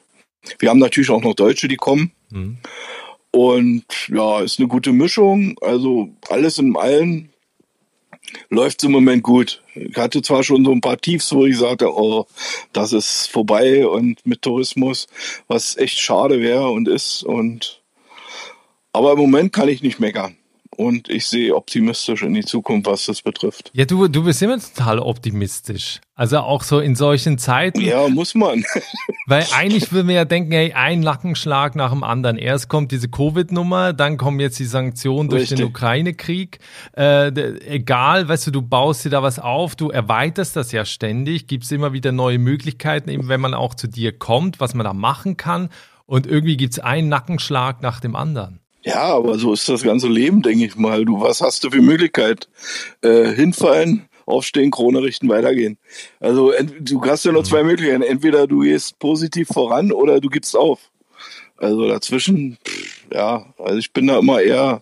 [0.58, 2.12] Wir haben natürlich auch noch Deutsche, die kommen.
[2.30, 2.58] Mhm.
[3.32, 5.56] Und ja, ist eine gute Mischung.
[5.62, 7.30] Also alles in allem
[8.50, 9.62] läuft im Moment gut.
[9.76, 12.26] Ich hatte zwar schon so ein paar Tiefs, wo ich sagte, oh,
[12.74, 15.08] das ist vorbei und mit Tourismus,
[15.48, 17.24] was echt schade wäre und ist.
[17.24, 17.82] Und
[18.94, 20.39] aber im Moment kann ich nicht meckern
[20.80, 23.70] und ich sehe optimistisch in die Zukunft, was das betrifft.
[23.74, 26.00] Ja, du, du bist immer total optimistisch.
[26.16, 27.82] Also auch so in solchen Zeiten.
[27.82, 28.64] Ja, muss man.
[29.28, 32.38] weil eigentlich würde man ja denken, hey, ein Nackenschlag nach dem anderen.
[32.38, 35.58] Erst kommt diese Covid-Nummer, dann kommen jetzt die Sanktionen durch Richtig.
[35.58, 36.60] den Ukraine-Krieg.
[36.96, 37.28] Äh,
[37.68, 41.74] egal, weißt du, du baust dir da was auf, du erweiterst das ja ständig, gibst
[41.74, 45.36] immer wieder neue Möglichkeiten, eben wenn man auch zu dir kommt, was man da machen
[45.36, 45.68] kann.
[46.06, 48.62] Und irgendwie gibt's einen Nackenschlag nach dem anderen.
[48.84, 51.04] Ja, aber so ist das ganze Leben, denke ich mal.
[51.06, 52.48] Du, was hast du für Möglichkeit?
[53.02, 55.78] Äh, hinfallen, aufstehen, Krone richten, weitergehen.
[56.20, 58.04] Also du hast ja nur zwei Möglichkeiten.
[58.04, 60.80] Entweder du gehst positiv voran oder du gibst auf.
[61.58, 62.58] Also dazwischen,
[63.14, 64.82] ja, also ich bin da immer eher,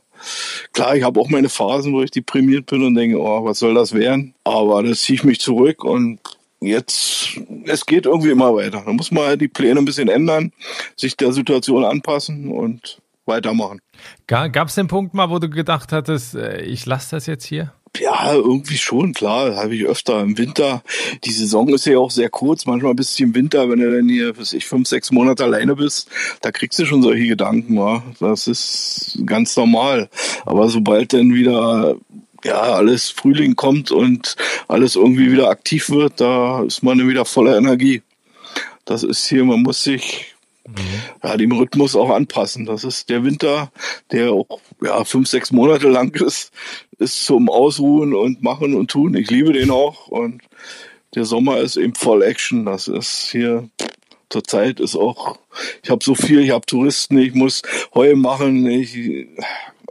[0.74, 3.74] klar, ich habe auch meine Phasen, wo ich deprimiert bin und denke, oh, was soll
[3.74, 4.36] das werden?
[4.44, 6.20] Aber das ziehe ich mich zurück und
[6.60, 8.84] jetzt, es geht irgendwie immer weiter.
[8.86, 10.52] Da muss man halt die Pläne ein bisschen ändern,
[10.96, 13.82] sich der Situation anpassen und weitermachen.
[14.28, 17.74] Gab es den Punkt mal, wo du gedacht hattest, äh, ich lasse das jetzt hier?
[18.00, 20.84] Ja, irgendwie schon, klar, habe ich öfter im Winter.
[21.24, 24.08] Die Saison ist ja auch sehr kurz, manchmal bist du im Winter, wenn du dann
[24.08, 26.10] hier, weiß ich, fünf, sechs Monate alleine bist,
[26.42, 28.04] da kriegst du schon solche Gedanken, ja.
[28.20, 30.10] Das ist ganz normal.
[30.46, 31.96] Aber sobald dann wieder
[32.44, 34.36] ja, alles Frühling kommt und
[34.68, 38.04] alles irgendwie wieder aktiv wird, da ist man dann wieder voller Energie.
[38.86, 40.36] Das ist hier, man muss sich.
[41.24, 42.66] Ja, dem Rhythmus auch anpassen.
[42.66, 43.72] Das ist der Winter,
[44.12, 46.52] der auch ja, fünf, sechs Monate lang ist,
[46.98, 49.16] ist zum Ausruhen und Machen und Tun.
[49.16, 50.42] Ich liebe den auch und
[51.16, 52.66] der Sommer ist eben voll Action.
[52.66, 53.70] Das ist hier
[54.30, 55.40] zurzeit ist auch,
[55.84, 57.62] ich habe so viel, ich habe Touristen, ich muss
[57.94, 59.28] Heu machen, ich,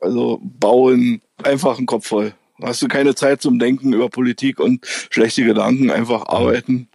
[0.01, 2.35] also bauen, einfach einen Kopf voll.
[2.63, 6.89] Hast du keine Zeit zum Denken über Politik und schlechte Gedanken, einfach arbeiten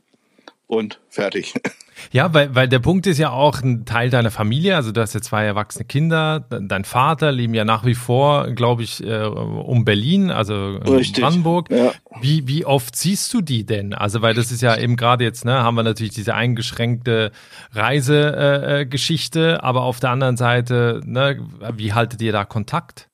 [0.67, 1.53] und fertig.
[2.11, 4.75] Ja, weil, weil der Punkt ist ja auch ein Teil deiner Familie.
[4.75, 6.45] Also du hast ja zwei erwachsene Kinder.
[6.49, 11.69] Dein Vater leben ja nach wie vor, glaube ich, äh, um Berlin, also in Brandenburg.
[11.69, 11.93] Ja.
[12.19, 13.93] Wie, wie oft siehst du die denn?
[13.93, 17.31] Also weil das ist ja eben gerade jetzt, ne, haben wir natürlich diese eingeschränkte
[17.73, 21.39] Reisegeschichte, äh, äh aber auf der anderen Seite, ne,
[21.75, 23.07] wie haltet ihr da Kontakt?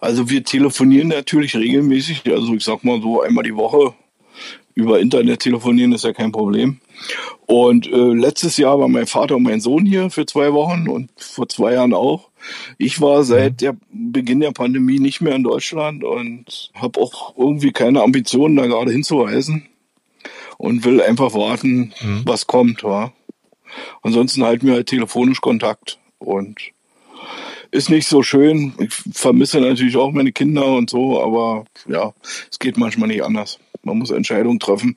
[0.00, 3.94] Also wir telefonieren natürlich regelmäßig, also ich sag mal so einmal die Woche.
[4.74, 6.80] Über Internet telefonieren ist ja kein Problem.
[7.46, 11.10] Und äh, letztes Jahr war mein Vater und mein Sohn hier für zwei Wochen und
[11.16, 12.30] vor zwei Jahren auch.
[12.78, 13.56] Ich war seit mhm.
[13.56, 18.66] der Beginn der Pandemie nicht mehr in Deutschland und habe auch irgendwie keine Ambitionen, da
[18.66, 19.66] gerade hinzureisen
[20.58, 22.22] und will einfach warten, mhm.
[22.24, 22.84] was kommt.
[22.84, 23.12] Wa?
[24.02, 26.58] Ansonsten halten wir halt telefonisch Kontakt und
[27.70, 28.72] ist nicht so schön.
[28.78, 32.14] Ich vermisse natürlich auch meine Kinder und so, aber ja,
[32.50, 33.58] es geht manchmal nicht anders.
[33.82, 34.96] Man muss Entscheidungen treffen.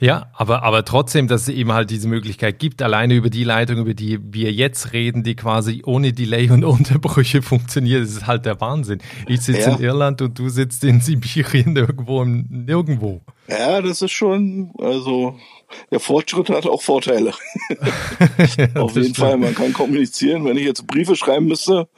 [0.00, 3.78] Ja, aber, aber trotzdem, dass es eben halt diese Möglichkeit gibt, alleine über die Leitung,
[3.78, 8.46] über die wir jetzt reden, die quasi ohne Delay und Unterbrüche funktioniert, das ist halt
[8.46, 9.00] der Wahnsinn.
[9.26, 9.76] Ich sitze ja.
[9.76, 13.20] in Irland und du sitzt in Sibirien irgendwo im Nirgendwo.
[13.48, 15.36] Ja, das ist schon, also
[15.90, 17.32] der Fortschritt hat auch Vorteile.
[18.74, 20.44] Auf jeden Fall, man kann kommunizieren.
[20.44, 21.88] Wenn ich jetzt Briefe schreiben müsste,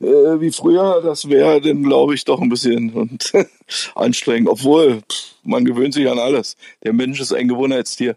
[0.00, 3.18] äh, wie früher, das wäre dann, glaube ich, doch ein bisschen
[3.94, 4.48] anstrengend.
[4.48, 5.02] Obwohl,
[5.42, 6.56] man gewöhnt sich an alles.
[6.84, 8.16] Der Mensch ist ein Gewohnheitstier.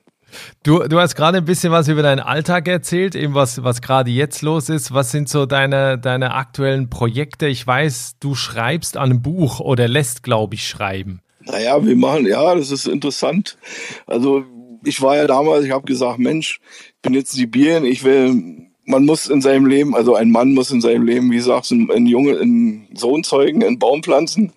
[0.64, 4.12] Du, du hast gerade ein bisschen was über deinen Alltag erzählt, eben was, was gerade
[4.12, 4.94] jetzt los ist.
[4.94, 7.48] Was sind so deine, deine aktuellen Projekte?
[7.48, 11.22] Ich weiß, du schreibst an einem Buch oder lässt, glaube ich, schreiben.
[11.44, 13.58] Naja, wir machen, ja, das ist interessant.
[14.06, 14.46] Also
[14.84, 16.60] ich war ja damals, ich habe gesagt, Mensch,
[16.96, 20.72] ich bin jetzt Sibirien, ich will, man muss in seinem Leben, also ein Mann muss
[20.72, 24.54] in seinem Leben, wie sagst du, ein Junge, einen Sohn zeugen, einen Baum pflanzen.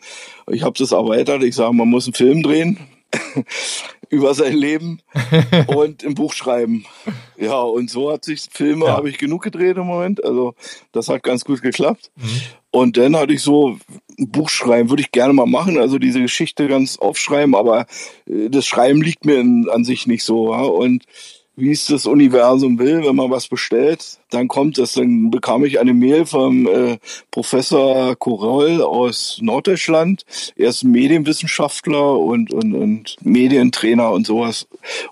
[0.51, 2.79] Ich habe das erweitert, ich sage, man muss einen Film drehen
[4.09, 5.01] über sein Leben
[5.69, 6.85] und ein Buch schreiben.
[7.37, 8.97] Ja, und so hat sich Filme, ja.
[8.97, 10.25] habe ich genug gedreht im Moment.
[10.25, 10.55] Also
[10.93, 12.11] das hat ganz gut geklappt.
[12.17, 12.41] Mhm.
[12.75, 13.79] Und dann hatte ich so
[14.19, 17.87] ein Buch schreiben, würde ich gerne mal machen, also diese Geschichte ganz aufschreiben, aber
[18.27, 20.53] äh, das Schreiben liegt mir in, an sich nicht so.
[20.53, 20.63] Ja?
[20.63, 21.05] Und
[21.55, 24.95] wie es das Universum will, wenn man was bestellt, dann kommt es.
[24.95, 26.99] Dann bekam ich eine Mail vom äh,
[27.31, 30.25] Professor Koroll aus Norddeutschland.
[30.57, 34.67] Er ist Medienwissenschaftler und, und, und Medientrainer und sowas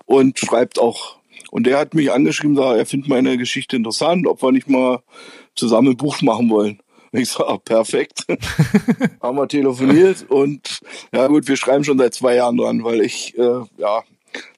[0.05, 1.15] und schreibt auch.
[1.49, 5.01] Und der hat mich angeschrieben, sagt, er findet meine Geschichte interessant, ob wir nicht mal
[5.55, 6.82] zusammen ein Buch machen wollen.
[7.13, 8.25] Ich sage, ah, perfekt.
[9.21, 10.79] Haben wir telefoniert und
[11.13, 14.03] ja gut, wir schreiben schon seit zwei Jahren dran, weil ich äh, ja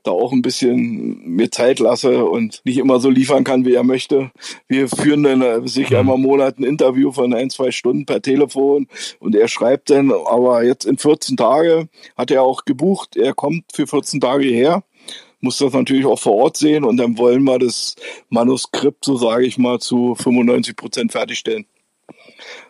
[0.04, 3.84] da auch ein bisschen mir Zeit lasse und nicht immer so liefern kann, wie er
[3.84, 4.32] möchte.
[4.70, 5.98] Wir führen dann äh, sich mhm.
[5.98, 8.88] einmal im Monat ein Interview von ein, zwei Stunden per Telefon
[9.20, 13.66] und er schreibt dann, aber jetzt in 14 Tage hat er auch gebucht, er kommt
[13.74, 14.84] für 14 Tage her
[15.42, 17.96] muss das natürlich auch vor Ort sehen und dann wollen wir das
[18.30, 21.68] Manuskript, so sage ich mal, zu 95 Prozent fertigstellen.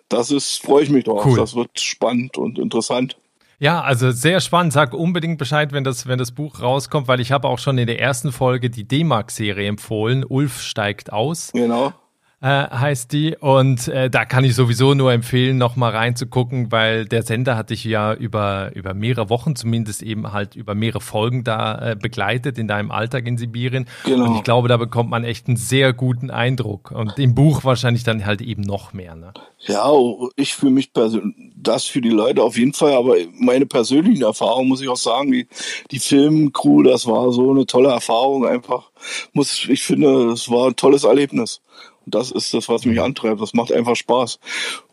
[0.10, 1.26] Das ist, freue ich mich drauf.
[1.26, 1.38] Cool.
[1.38, 3.18] Das wird spannend und interessant.
[3.58, 4.74] Ja, also sehr spannend.
[4.74, 7.88] Sag unbedingt Bescheid, wenn das, wenn das Buch rauskommt, weil ich habe auch schon in
[7.88, 10.26] der ersten Folge die D-Mark-Serie empfohlen.
[10.28, 11.52] Ulf steigt aus.
[11.54, 11.94] Genau
[12.42, 13.36] äh, heißt die.
[13.40, 17.70] Und äh, da kann ich sowieso nur empfehlen, noch mal reinzugucken, weil der Sender hat
[17.70, 22.58] dich ja über, über mehrere Wochen, zumindest eben halt über mehrere Folgen da äh, begleitet
[22.58, 23.88] in deinem Alltag in Sibirien.
[24.04, 24.26] Genau.
[24.26, 26.92] Und ich glaube, da bekommt man echt einen sehr guten Eindruck.
[26.92, 29.16] Und im Buch wahrscheinlich dann halt eben noch mehr.
[29.16, 29.34] Ne?
[29.60, 29.92] Ja,
[30.36, 34.70] ich für mich persönlich, das für die Leute auf jeden Fall, aber meine persönlichen Erfahrungen
[34.70, 35.48] muss ich auch sagen, die,
[35.92, 38.92] die Filmcrew, das war so eine tolle Erfahrung einfach.
[39.34, 41.62] Muss, ich finde, es war ein tolles Erlebnis.
[42.06, 43.42] Das ist das, was mich antreibt.
[43.42, 44.40] Das macht einfach Spaß.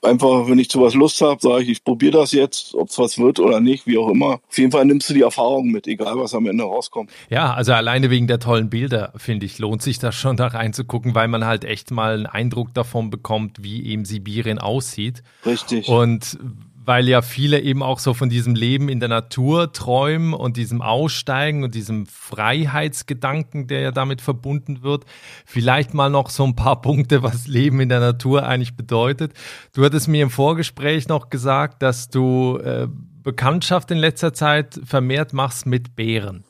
[0.02, 2.98] Einfach, wenn ich zu was Lust habe, sage ich, ich probiere das jetzt, ob es
[2.98, 4.40] was wird oder nicht, wie auch immer.
[4.48, 7.10] Auf jeden Fall nimmst du die Erfahrung mit, egal was am Ende rauskommt.
[7.30, 11.14] Ja, also alleine wegen der tollen Bilder, finde ich, lohnt sich das schon da reinzugucken,
[11.14, 15.22] weil man halt echt mal einen Eindruck davon bekommt, wie eben Sibirien aussieht.
[15.44, 15.88] Richtig.
[15.88, 16.38] Und
[16.84, 20.82] weil ja viele eben auch so von diesem Leben in der Natur träumen und diesem
[20.82, 25.04] Aussteigen und diesem Freiheitsgedanken, der ja damit verbunden wird.
[25.46, 29.32] Vielleicht mal noch so ein paar Punkte, was Leben in der Natur eigentlich bedeutet.
[29.72, 32.88] Du hattest mir im Vorgespräch noch gesagt, dass du äh,
[33.22, 36.44] Bekanntschaft in letzter Zeit vermehrt machst mit Bären.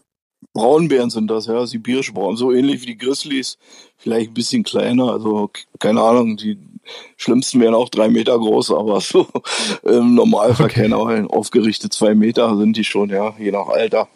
[0.55, 3.59] Braunbären sind das, ja, sibirische Braun, so ähnlich wie die Grizzlies,
[3.97, 6.59] vielleicht ein bisschen kleiner, also keine Ahnung, die
[7.17, 9.27] schlimmsten wären auch drei Meter groß, aber so
[9.83, 11.27] im Normalfall okay.
[11.29, 14.09] aufgerichtet zwei Meter sind die schon, ja, je nach Alter.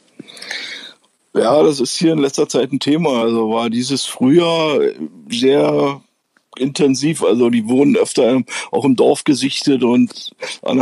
[1.35, 3.23] Ja, das ist hier in letzter Zeit ein Thema.
[3.23, 4.81] Also war dieses Frühjahr
[5.29, 6.01] sehr
[6.59, 7.23] intensiv.
[7.23, 10.33] Also die wurden öfter auch im Dorf gesichtet und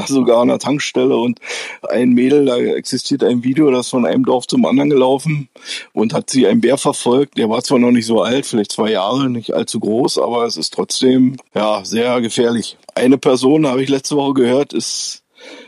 [0.07, 1.17] sogar an der Tankstelle.
[1.17, 1.41] Und
[1.89, 5.49] ein Mädel, da existiert ein Video, das von einem Dorf zum anderen gelaufen
[5.93, 7.39] und hat sie ein Bär verfolgt.
[7.39, 10.57] Der war zwar noch nicht so alt, vielleicht zwei Jahre, nicht allzu groß, aber es
[10.57, 12.77] ist trotzdem ja sehr gefährlich.
[12.95, 15.25] Eine Person, habe ich letzte Woche gehört, ist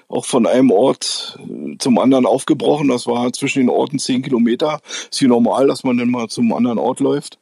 [0.08, 1.38] auch von einem Ort
[1.78, 2.88] zum anderen aufgebrochen.
[2.88, 4.80] Das war zwischen den Orten zehn Kilometer.
[5.10, 7.38] Ist hier normal, dass man dann mal zum anderen Ort läuft.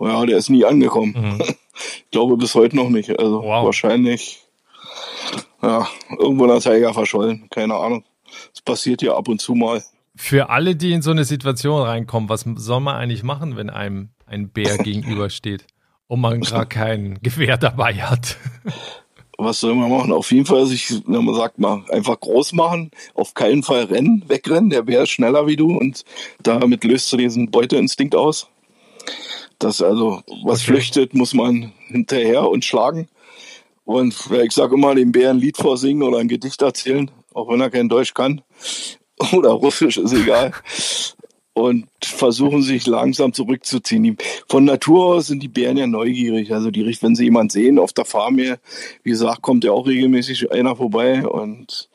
[0.00, 1.38] Ja, der ist nie angekommen.
[1.38, 1.42] Mhm.
[1.74, 3.18] Ich glaube bis heute noch nicht.
[3.18, 3.64] Also wow.
[3.64, 4.42] wahrscheinlich
[5.62, 7.48] ja, irgendwo in der Tiger verschollen.
[7.50, 8.04] Keine Ahnung.
[8.54, 9.82] Es passiert ja ab und zu mal.
[10.14, 14.10] Für alle, die in so eine Situation reinkommen, was soll man eigentlich machen, wenn einem
[14.26, 15.66] ein Bär gegenübersteht
[16.06, 18.36] und man gerade kein Gewehr dabei hat?
[19.38, 20.12] Was soll man machen?
[20.12, 24.70] Auf jeden Fall sich, man sagt mal, einfach groß machen, auf keinen Fall rennen, wegrennen.
[24.70, 26.04] Der Bär ist schneller wie du und
[26.42, 28.48] damit löst du diesen Beuteinstinkt aus.
[29.62, 30.72] Das also, was okay.
[30.72, 33.08] flüchtet, muss man hinterher und schlagen.
[33.84, 37.60] Und ich sage immer, dem Bären ein Lied vorsingen oder ein Gedicht erzählen, auch wenn
[37.60, 38.42] er kein Deutsch kann.
[39.32, 40.52] Oder Russisch, ist egal.
[41.54, 44.16] Und versuchen sich langsam zurückzuziehen.
[44.48, 46.52] Von Natur aus sind die Bären ja neugierig.
[46.52, 48.58] Also die, wenn sie jemand sehen auf der Farm hier,
[49.04, 51.26] wie gesagt, kommt ja auch regelmäßig einer vorbei.
[51.26, 51.88] Und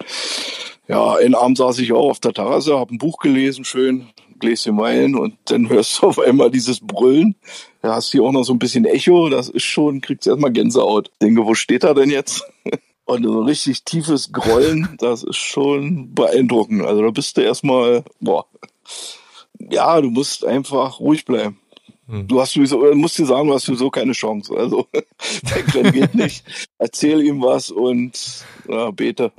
[0.88, 4.08] ja, einen Abend saß ich auch auf der Terrasse, habe ein Buch gelesen, schön,
[4.40, 7.36] Gläschen Wein und dann hörst du auf einmal dieses Brüllen.
[7.82, 10.52] Da hast du hier auch noch so ein bisschen Echo, das ist schon, kriegst erstmal
[10.52, 11.12] Gänsehaut.
[11.22, 12.44] Denke, wo steht er denn jetzt?
[13.06, 16.86] Und so ein richtig tiefes Grollen, das ist schon beeindruckend.
[16.86, 18.46] Also da bist du erstmal, boah.
[19.60, 21.58] Ja, du musst einfach ruhig bleiben.
[22.08, 22.28] Hm.
[22.28, 24.54] Du hast sowieso, musst dir sagen, du hast sowieso keine Chance.
[24.56, 24.88] Also,
[25.44, 26.44] wegrennen geht nicht.
[26.78, 29.32] Erzähl ihm was und ja, bete.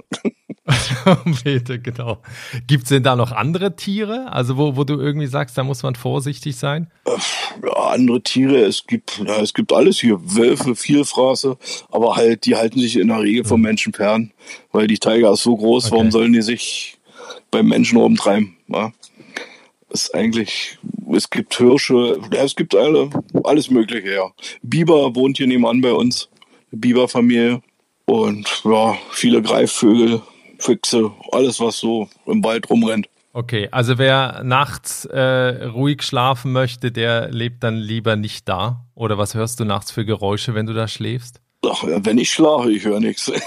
[1.45, 2.19] Bete, genau.
[2.67, 4.31] Gibt es denn da noch andere Tiere?
[4.33, 6.91] Also, wo, wo du irgendwie sagst, da muss man vorsichtig sein?
[7.07, 10.19] Ja, andere Tiere, es gibt, ja, es gibt alles hier.
[10.23, 11.57] Wölfe, Vielfraße,
[11.91, 13.63] aber halt, die halten sich in der Regel vom hm.
[13.63, 14.33] Menschen fern,
[14.73, 15.93] weil die Tiger ist so groß, okay.
[15.93, 16.99] warum sollen die sich
[17.51, 18.57] beim Menschen rumtreiben?
[18.69, 18.93] Ja?
[19.91, 20.79] ist eigentlich,
[21.13, 23.11] es gibt Hirsche, ja, es gibt alle,
[23.45, 24.31] alles Mögliche, ja.
[24.63, 26.29] Biber wohnt hier nebenan bei uns,
[26.71, 27.63] Biberfamilie.
[28.05, 30.23] Und ja, viele Greifvögel,
[30.59, 33.09] Füchse, alles, was so im Wald rumrennt.
[33.33, 38.85] Okay, also wer nachts äh, ruhig schlafen möchte, der lebt dann lieber nicht da.
[38.95, 41.41] Oder was hörst du nachts für Geräusche, wenn du da schläfst?
[41.67, 43.31] Ach, wenn ich schlafe, ich höre nichts.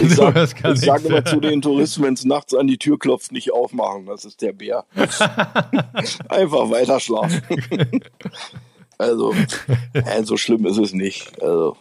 [0.00, 3.52] Ich sage sag immer zu den Touristen, wenn es nachts an die Tür klopft, nicht
[3.52, 4.06] aufmachen.
[4.06, 4.86] Das ist der Bär.
[6.28, 7.42] Einfach weiter schlafen.
[8.98, 9.34] Also,
[9.92, 11.42] äh, so schlimm ist es nicht.
[11.42, 11.76] Also,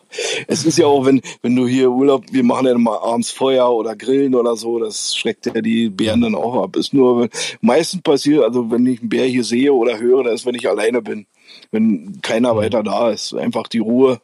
[0.48, 3.70] es ist ja auch, wenn, wenn du hier Urlaub, wir machen ja mal abends Feuer
[3.70, 6.76] oder Grillen oder so, das schreckt ja die Bären dann auch ab.
[6.76, 7.30] Ist nur, wenn,
[7.62, 10.68] meistens passiert, also wenn ich einen Bär hier sehe oder höre, das ist, wenn ich
[10.68, 11.26] alleine bin.
[11.72, 12.58] Wenn keiner mhm.
[12.58, 13.34] weiter da ist.
[13.34, 14.20] Einfach die Ruhe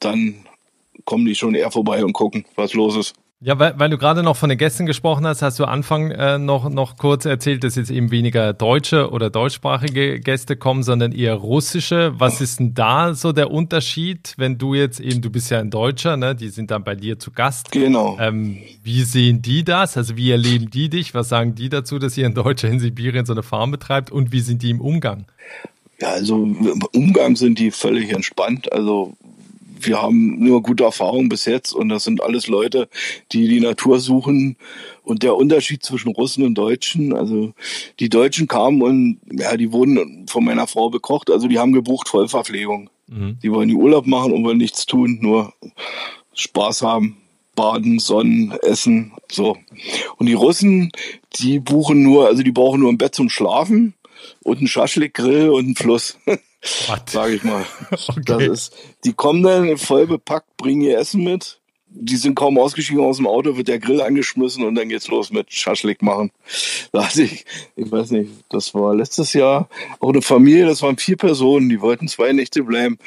[0.00, 0.46] dann
[1.04, 3.14] kommen die schon eher vorbei und gucken, was los ist.
[3.40, 6.38] Ja, weil, weil du gerade noch von den Gästen gesprochen hast, hast du Anfang äh,
[6.38, 11.34] noch, noch kurz erzählt, dass jetzt eben weniger deutsche oder deutschsprachige Gäste kommen, sondern eher
[11.34, 12.14] russische.
[12.18, 15.70] Was ist denn da so der Unterschied, wenn du jetzt eben, du bist ja ein
[15.70, 16.34] Deutscher, ne?
[16.34, 17.70] die sind dann bei dir zu Gast.
[17.70, 18.16] Genau.
[18.20, 19.96] Ähm, wie sehen die das?
[19.96, 21.14] Also wie erleben die dich?
[21.14, 24.10] Was sagen die dazu, dass hier ein Deutscher in Sibirien so eine Farm betreibt?
[24.10, 25.26] Und wie sind die im Umgang?
[26.00, 28.72] Ja, also im Umgang sind die völlig entspannt.
[28.72, 29.14] Also
[29.80, 32.88] wir haben nur gute Erfahrungen bis jetzt und das sind alles Leute,
[33.32, 34.56] die die Natur suchen.
[35.02, 37.54] Und der Unterschied zwischen Russen und Deutschen, also
[37.98, 42.08] die Deutschen kamen und ja, die wurden von meiner Frau bekocht, also die haben gebucht
[42.08, 42.90] Vollverpflegung.
[43.06, 43.38] Mhm.
[43.42, 45.54] Die wollen die Urlaub machen und wollen nichts tun, nur
[46.34, 47.16] Spaß haben.
[47.54, 49.56] Baden, Sonnen, Essen, so.
[50.16, 50.92] Und die Russen,
[51.40, 53.94] die buchen nur, also die brauchen nur ein Bett zum Schlafen
[54.44, 56.18] und ein Schaschlik-Grill und ein Fluss.
[56.62, 57.64] Sag ich mal.
[58.08, 58.22] Okay.
[58.26, 61.60] Das ist, die kommen dann voll bepackt, bringen ihr Essen mit.
[61.90, 65.30] Die sind kaum ausgestiegen aus dem Auto, wird der Grill angeschmissen und dann geht's los
[65.30, 66.30] mit Schaschlik machen.
[66.92, 67.46] Da hatte ich,
[67.76, 69.68] ich weiß nicht, das war letztes Jahr
[70.00, 72.98] auch eine Familie, das waren vier Personen, die wollten zwei Nächte bleiben.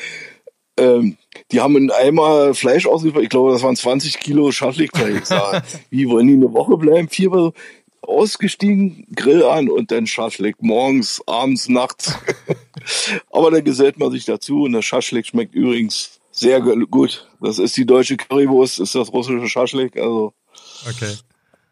[0.77, 1.17] Ähm,
[1.51, 5.29] die haben in einmal Fleisch ausgeliefert, ich glaube, das waren 20 Kilo Schaschlikfleisch.
[5.89, 7.07] wie wollen die eine Woche bleiben?
[7.07, 7.53] Vier Personen
[8.11, 12.13] ausgestiegen, Grill an und dann Schaschlik morgens, abends, nachts.
[13.31, 17.29] Aber dann gesellt man sich dazu und der Schaschlik schmeckt übrigens sehr gut.
[17.41, 20.33] Das ist die deutsche Currywurst, ist das russische Schaschlik, also
[20.87, 21.13] okay.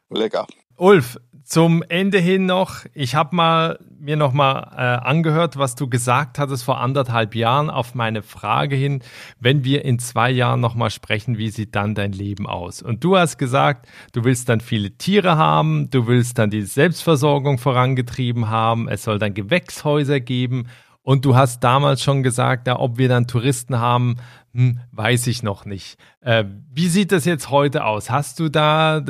[0.09, 0.47] lecker.
[0.77, 1.17] Ulf,
[1.50, 6.38] zum Ende hin noch, ich habe mal mir noch mal äh, angehört, was du gesagt
[6.38, 9.02] hattest vor anderthalb Jahren auf meine Frage hin,
[9.39, 12.84] wenn wir in zwei Jahren noch mal sprechen, wie sieht dann dein Leben aus?
[12.84, 17.58] Und du hast gesagt, du willst dann viele Tiere haben, du willst dann die Selbstversorgung
[17.58, 20.68] vorangetrieben haben, es soll dann Gewächshäuser geben
[21.02, 24.18] und du hast damals schon gesagt, ja, ob wir dann Touristen haben,
[24.54, 25.97] hm, weiß ich noch nicht.
[26.22, 28.12] Äh, wie sieht das jetzt heute aus?
[28.12, 29.02] Hast du da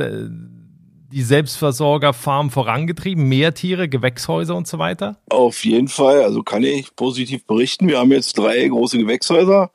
[1.11, 3.27] die Selbstversorgerfarm vorangetrieben?
[3.27, 5.17] Mehr Tiere, Gewächshäuser und so weiter?
[5.29, 6.23] Auf jeden Fall.
[6.23, 7.87] Also kann ich positiv berichten.
[7.87, 9.71] Wir haben jetzt drei große Gewächshäuser.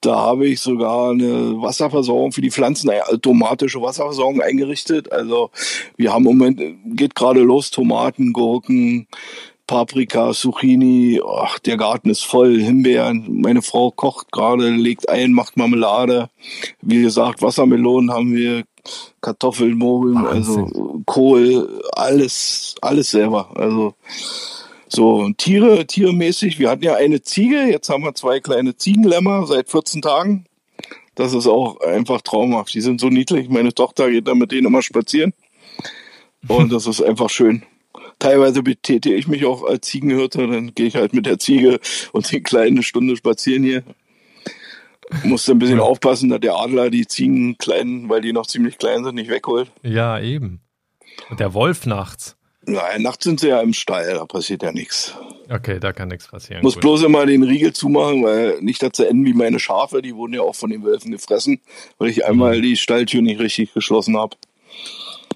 [0.00, 5.12] Da habe ich sogar eine Wasserversorgung für die Pflanzen, eine automatische Wasserversorgung eingerichtet.
[5.12, 5.50] Also
[5.96, 6.60] wir haben im Moment,
[6.96, 9.08] geht gerade los, Tomaten, Gurken,
[9.70, 13.40] Paprika, Zucchini, ach, der Garten ist voll, Himbeeren.
[13.40, 16.28] Meine Frau kocht gerade, legt ein, macht Marmelade.
[16.82, 18.64] Wie gesagt, Wassermelonen haben wir,
[19.20, 20.66] Kartoffeln, Mogeln, also
[21.06, 23.52] Kohl, alles, alles selber.
[23.54, 23.94] Also
[24.88, 26.58] so Tiere, tiermäßig.
[26.58, 30.46] Wir hatten ja eine Ziege, jetzt haben wir zwei kleine Ziegenlämmer seit 14 Tagen.
[31.14, 32.74] Das ist auch einfach traumhaft.
[32.74, 33.48] Die sind so niedlich.
[33.48, 35.32] Meine Tochter geht da mit denen immer spazieren.
[36.48, 37.62] Und das ist einfach schön.
[38.20, 41.80] Teilweise betätige ich mich auch als Ziegenhirte, dann gehe ich halt mit der Ziege
[42.12, 43.82] und den kleinen Stunde spazieren hier.
[45.24, 49.02] Muss ein bisschen aufpassen, dass der Adler die Ziegen kleinen, weil die noch ziemlich klein
[49.02, 49.72] sind, nicht wegholt.
[49.82, 50.60] Ja, eben.
[51.30, 52.36] Und der Wolf nachts.
[52.66, 55.14] Nein, nachts sind sie ja im Stall, da passiert ja nichts.
[55.48, 56.62] Okay, da kann nichts passieren.
[56.62, 56.82] Muss Gut.
[56.82, 60.42] bloß immer den Riegel zumachen, weil nicht dazu enden wie meine Schafe, die wurden ja
[60.42, 61.60] auch von den Wölfen gefressen,
[61.98, 62.62] weil ich einmal mhm.
[62.62, 64.36] die Stalltür nicht richtig geschlossen habe.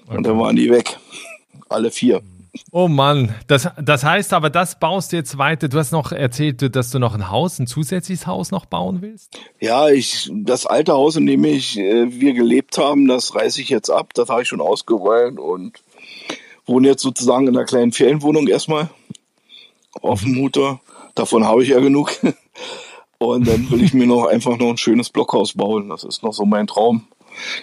[0.05, 0.17] Okay.
[0.17, 0.97] Und dann waren die weg.
[1.67, 2.21] Alle vier.
[2.71, 5.67] Oh Mann, das, das heißt aber, das baust du jetzt weiter.
[5.67, 9.39] Du hast noch erzählt, dass du noch ein Haus, ein zusätzliches Haus noch bauen willst?
[9.59, 13.69] Ja, ich, das alte Haus, in dem ich, äh, wir gelebt haben, das reiße ich
[13.69, 14.13] jetzt ab.
[14.13, 15.79] Das habe ich schon ausgeräumt und
[16.65, 18.89] wohne jetzt sozusagen in einer kleinen Ferienwohnung erstmal
[20.01, 20.79] auf dem Mutter.
[21.13, 22.11] Davon habe ich ja genug.
[23.17, 25.87] Und dann will ich mir noch einfach noch ein schönes Blockhaus bauen.
[25.87, 27.07] Das ist noch so mein Traum.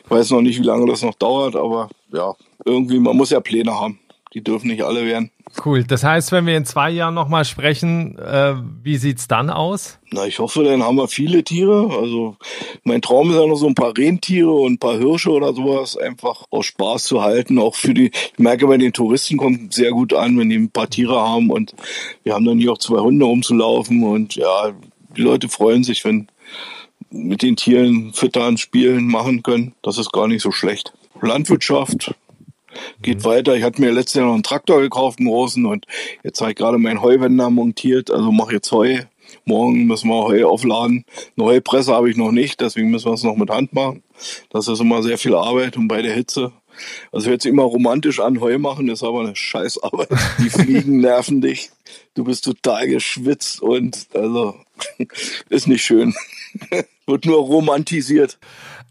[0.03, 2.35] Ich weiß noch nicht, wie lange das noch dauert, aber ja,
[2.65, 3.99] irgendwie, man muss ja Pläne haben.
[4.35, 5.31] Die dürfen nicht alle werden.
[5.65, 5.85] Cool.
[5.85, 9.99] Das heißt, wenn wir in zwei Jahren nochmal sprechen, äh, wie sieht's dann aus?
[10.11, 11.91] Na, ich hoffe, dann haben wir viele Tiere.
[12.01, 12.37] Also
[12.85, 15.99] mein Traum ist ja noch so ein paar Rentiere und ein paar Hirsche oder sowas,
[15.99, 17.59] einfach aus Spaß zu halten.
[17.59, 20.71] Auch für die, ich merke, bei den Touristen kommt sehr gut an, wenn die ein
[20.71, 21.75] paar Tiere haben und
[22.25, 24.73] wir haben dann hier auch zwei Hunde umzulaufen und ja,
[25.15, 26.29] die Leute freuen sich, wenn
[27.11, 29.75] mit den Tieren füttern, spielen, machen können.
[29.83, 30.95] Das ist gar nicht so schlecht.
[31.21, 32.15] Landwirtschaft,
[33.01, 33.25] geht mhm.
[33.25, 33.55] weiter.
[33.57, 35.87] Ich hatte mir letztes Jahr noch einen Traktor gekauft, einen großen, und
[36.23, 39.01] jetzt habe ich gerade meinen Heuwender montiert, also mache jetzt Heu.
[39.45, 41.05] Morgen müssen wir Heu aufladen.
[41.37, 44.03] Eine Heupresse habe ich noch nicht, deswegen müssen wir es noch mit Hand machen.
[44.51, 46.53] Das ist immer sehr viel Arbeit und bei der Hitze.
[47.11, 50.09] Also hört sich immer romantisch an, Heu machen ist aber eine Scheißarbeit.
[50.39, 51.71] Die Fliegen nerven dich.
[52.15, 54.55] Du bist total geschwitzt und also
[55.49, 56.15] ist nicht schön.
[57.07, 58.39] Wird nur romantisiert.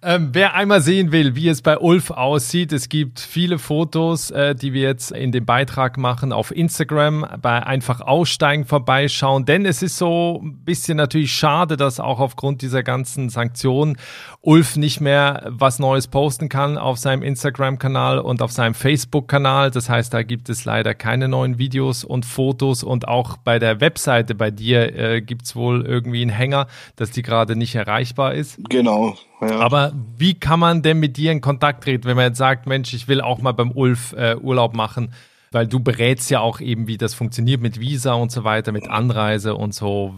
[0.04, 4.56] Ähm, wer einmal sehen will, wie es bei Ulf aussieht, es gibt viele Fotos, äh,
[4.56, 9.84] die wir jetzt in dem Beitrag machen auf Instagram, bei einfach aussteigen vorbeischauen, denn es
[9.84, 13.98] ist so ein bisschen natürlich schade, dass auch aufgrund dieser ganzen Sanktionen
[14.42, 19.70] Ulf nicht mehr was Neues posten kann auf seinem Instagram-Kanal und auf seinem Facebook-Kanal.
[19.70, 23.82] Das heißt, da gibt es leider keine neuen Videos und Fotos und auch bei der
[23.82, 28.34] Webseite bei dir äh, gibt es wohl irgendwie einen Hänger, dass die gerade nicht erreichbar
[28.34, 28.58] ist.
[28.68, 29.16] Genau.
[29.42, 29.60] Ja.
[29.60, 32.94] Aber wie kann man denn mit dir in Kontakt treten, wenn man jetzt sagt, Mensch,
[32.94, 35.14] ich will auch mal beim Ulf äh, Urlaub machen?
[35.52, 38.88] Weil du berätst ja auch eben, wie das funktioniert mit Visa und so weiter, mit
[38.88, 40.14] Anreise und so.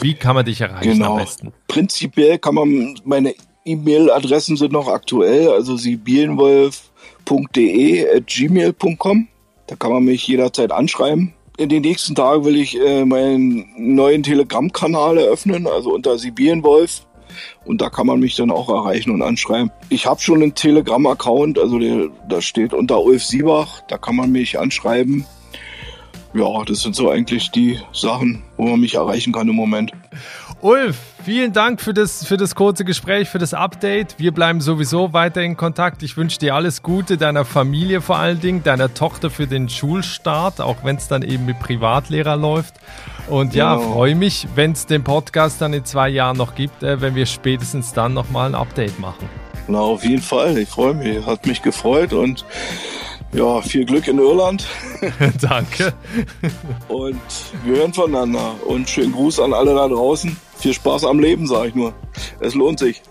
[0.00, 1.12] Wie kann man dich erreichen genau.
[1.12, 1.52] am besten?
[1.68, 3.34] Prinzipiell kann man, meine
[3.64, 9.28] E-Mail-Adressen sind noch aktuell, also sibielenwolf.de at gmail.com.
[9.66, 11.32] Da kann man mich jederzeit anschreiben.
[11.56, 17.06] In den nächsten Tagen will ich äh, meinen neuen Telegram-Kanal eröffnen, also unter Sibirienwolf
[17.64, 19.70] und da kann man mich dann auch erreichen und anschreiben.
[19.88, 24.30] Ich habe schon einen Telegram-Account, also der, da steht unter Ulf Siebach, da kann man
[24.32, 25.24] mich anschreiben.
[26.34, 29.92] ja, das sind so eigentlich die Sachen, wo man mich erreichen kann im Moment.
[30.64, 34.14] Ulf, vielen Dank für das, für das kurze Gespräch, für das Update.
[34.16, 36.02] Wir bleiben sowieso weiter in Kontakt.
[36.02, 40.62] Ich wünsche dir alles Gute, deiner Familie vor allen Dingen, deiner Tochter für den Schulstart,
[40.62, 42.76] auch wenn es dann eben mit Privatlehrer läuft.
[43.28, 43.92] Und ja, genau.
[43.92, 47.26] freue mich, wenn es den Podcast dann in zwei Jahren noch gibt, äh, wenn wir
[47.26, 49.28] spätestens dann nochmal ein Update machen.
[49.68, 50.56] Na, auf jeden Fall.
[50.56, 51.26] Ich freue mich.
[51.26, 52.46] Hat mich gefreut und
[53.34, 54.64] ja, viel Glück in Irland.
[55.42, 55.92] Danke.
[56.88, 57.20] Und
[57.64, 58.54] wir hören voneinander.
[58.64, 60.34] Und schönen Gruß an alle da draußen.
[60.64, 61.92] Viel Spaß am Leben, sage ich nur.
[62.40, 63.02] Es lohnt sich.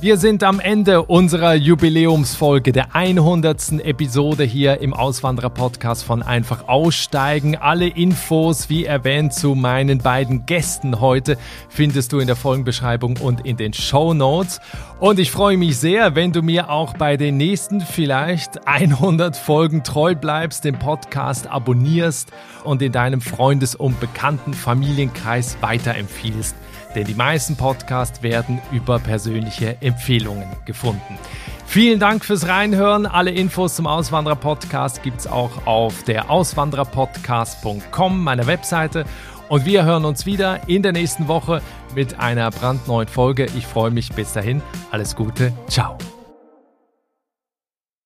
[0.00, 3.84] Wir sind am Ende unserer Jubiläumsfolge, der 100.
[3.84, 7.56] Episode hier im Auswanderer-Podcast von Einfach Aussteigen.
[7.56, 11.36] Alle Infos, wie erwähnt, zu meinen beiden Gästen heute
[11.68, 14.60] findest du in der Folgenbeschreibung und in den Show Notes.
[15.00, 19.82] Und ich freue mich sehr, wenn du mir auch bei den nächsten vielleicht 100 Folgen
[19.82, 22.30] treu bleibst, den Podcast abonnierst
[22.62, 26.54] und in deinem Freundes- und bekannten Familienkreis weiterempfiehlst
[26.94, 31.18] denn die meisten Podcasts werden über persönliche Empfehlungen gefunden.
[31.66, 33.06] Vielen Dank fürs Reinhören.
[33.06, 39.04] Alle Infos zum Auswanderer-Podcast gibt es auch auf der auswandererpodcast.com, meiner Webseite.
[39.48, 41.62] Und wir hören uns wieder in der nächsten Woche
[41.94, 43.46] mit einer brandneuen Folge.
[43.56, 44.62] Ich freue mich bis dahin.
[44.90, 45.52] Alles Gute.
[45.68, 45.96] Ciao.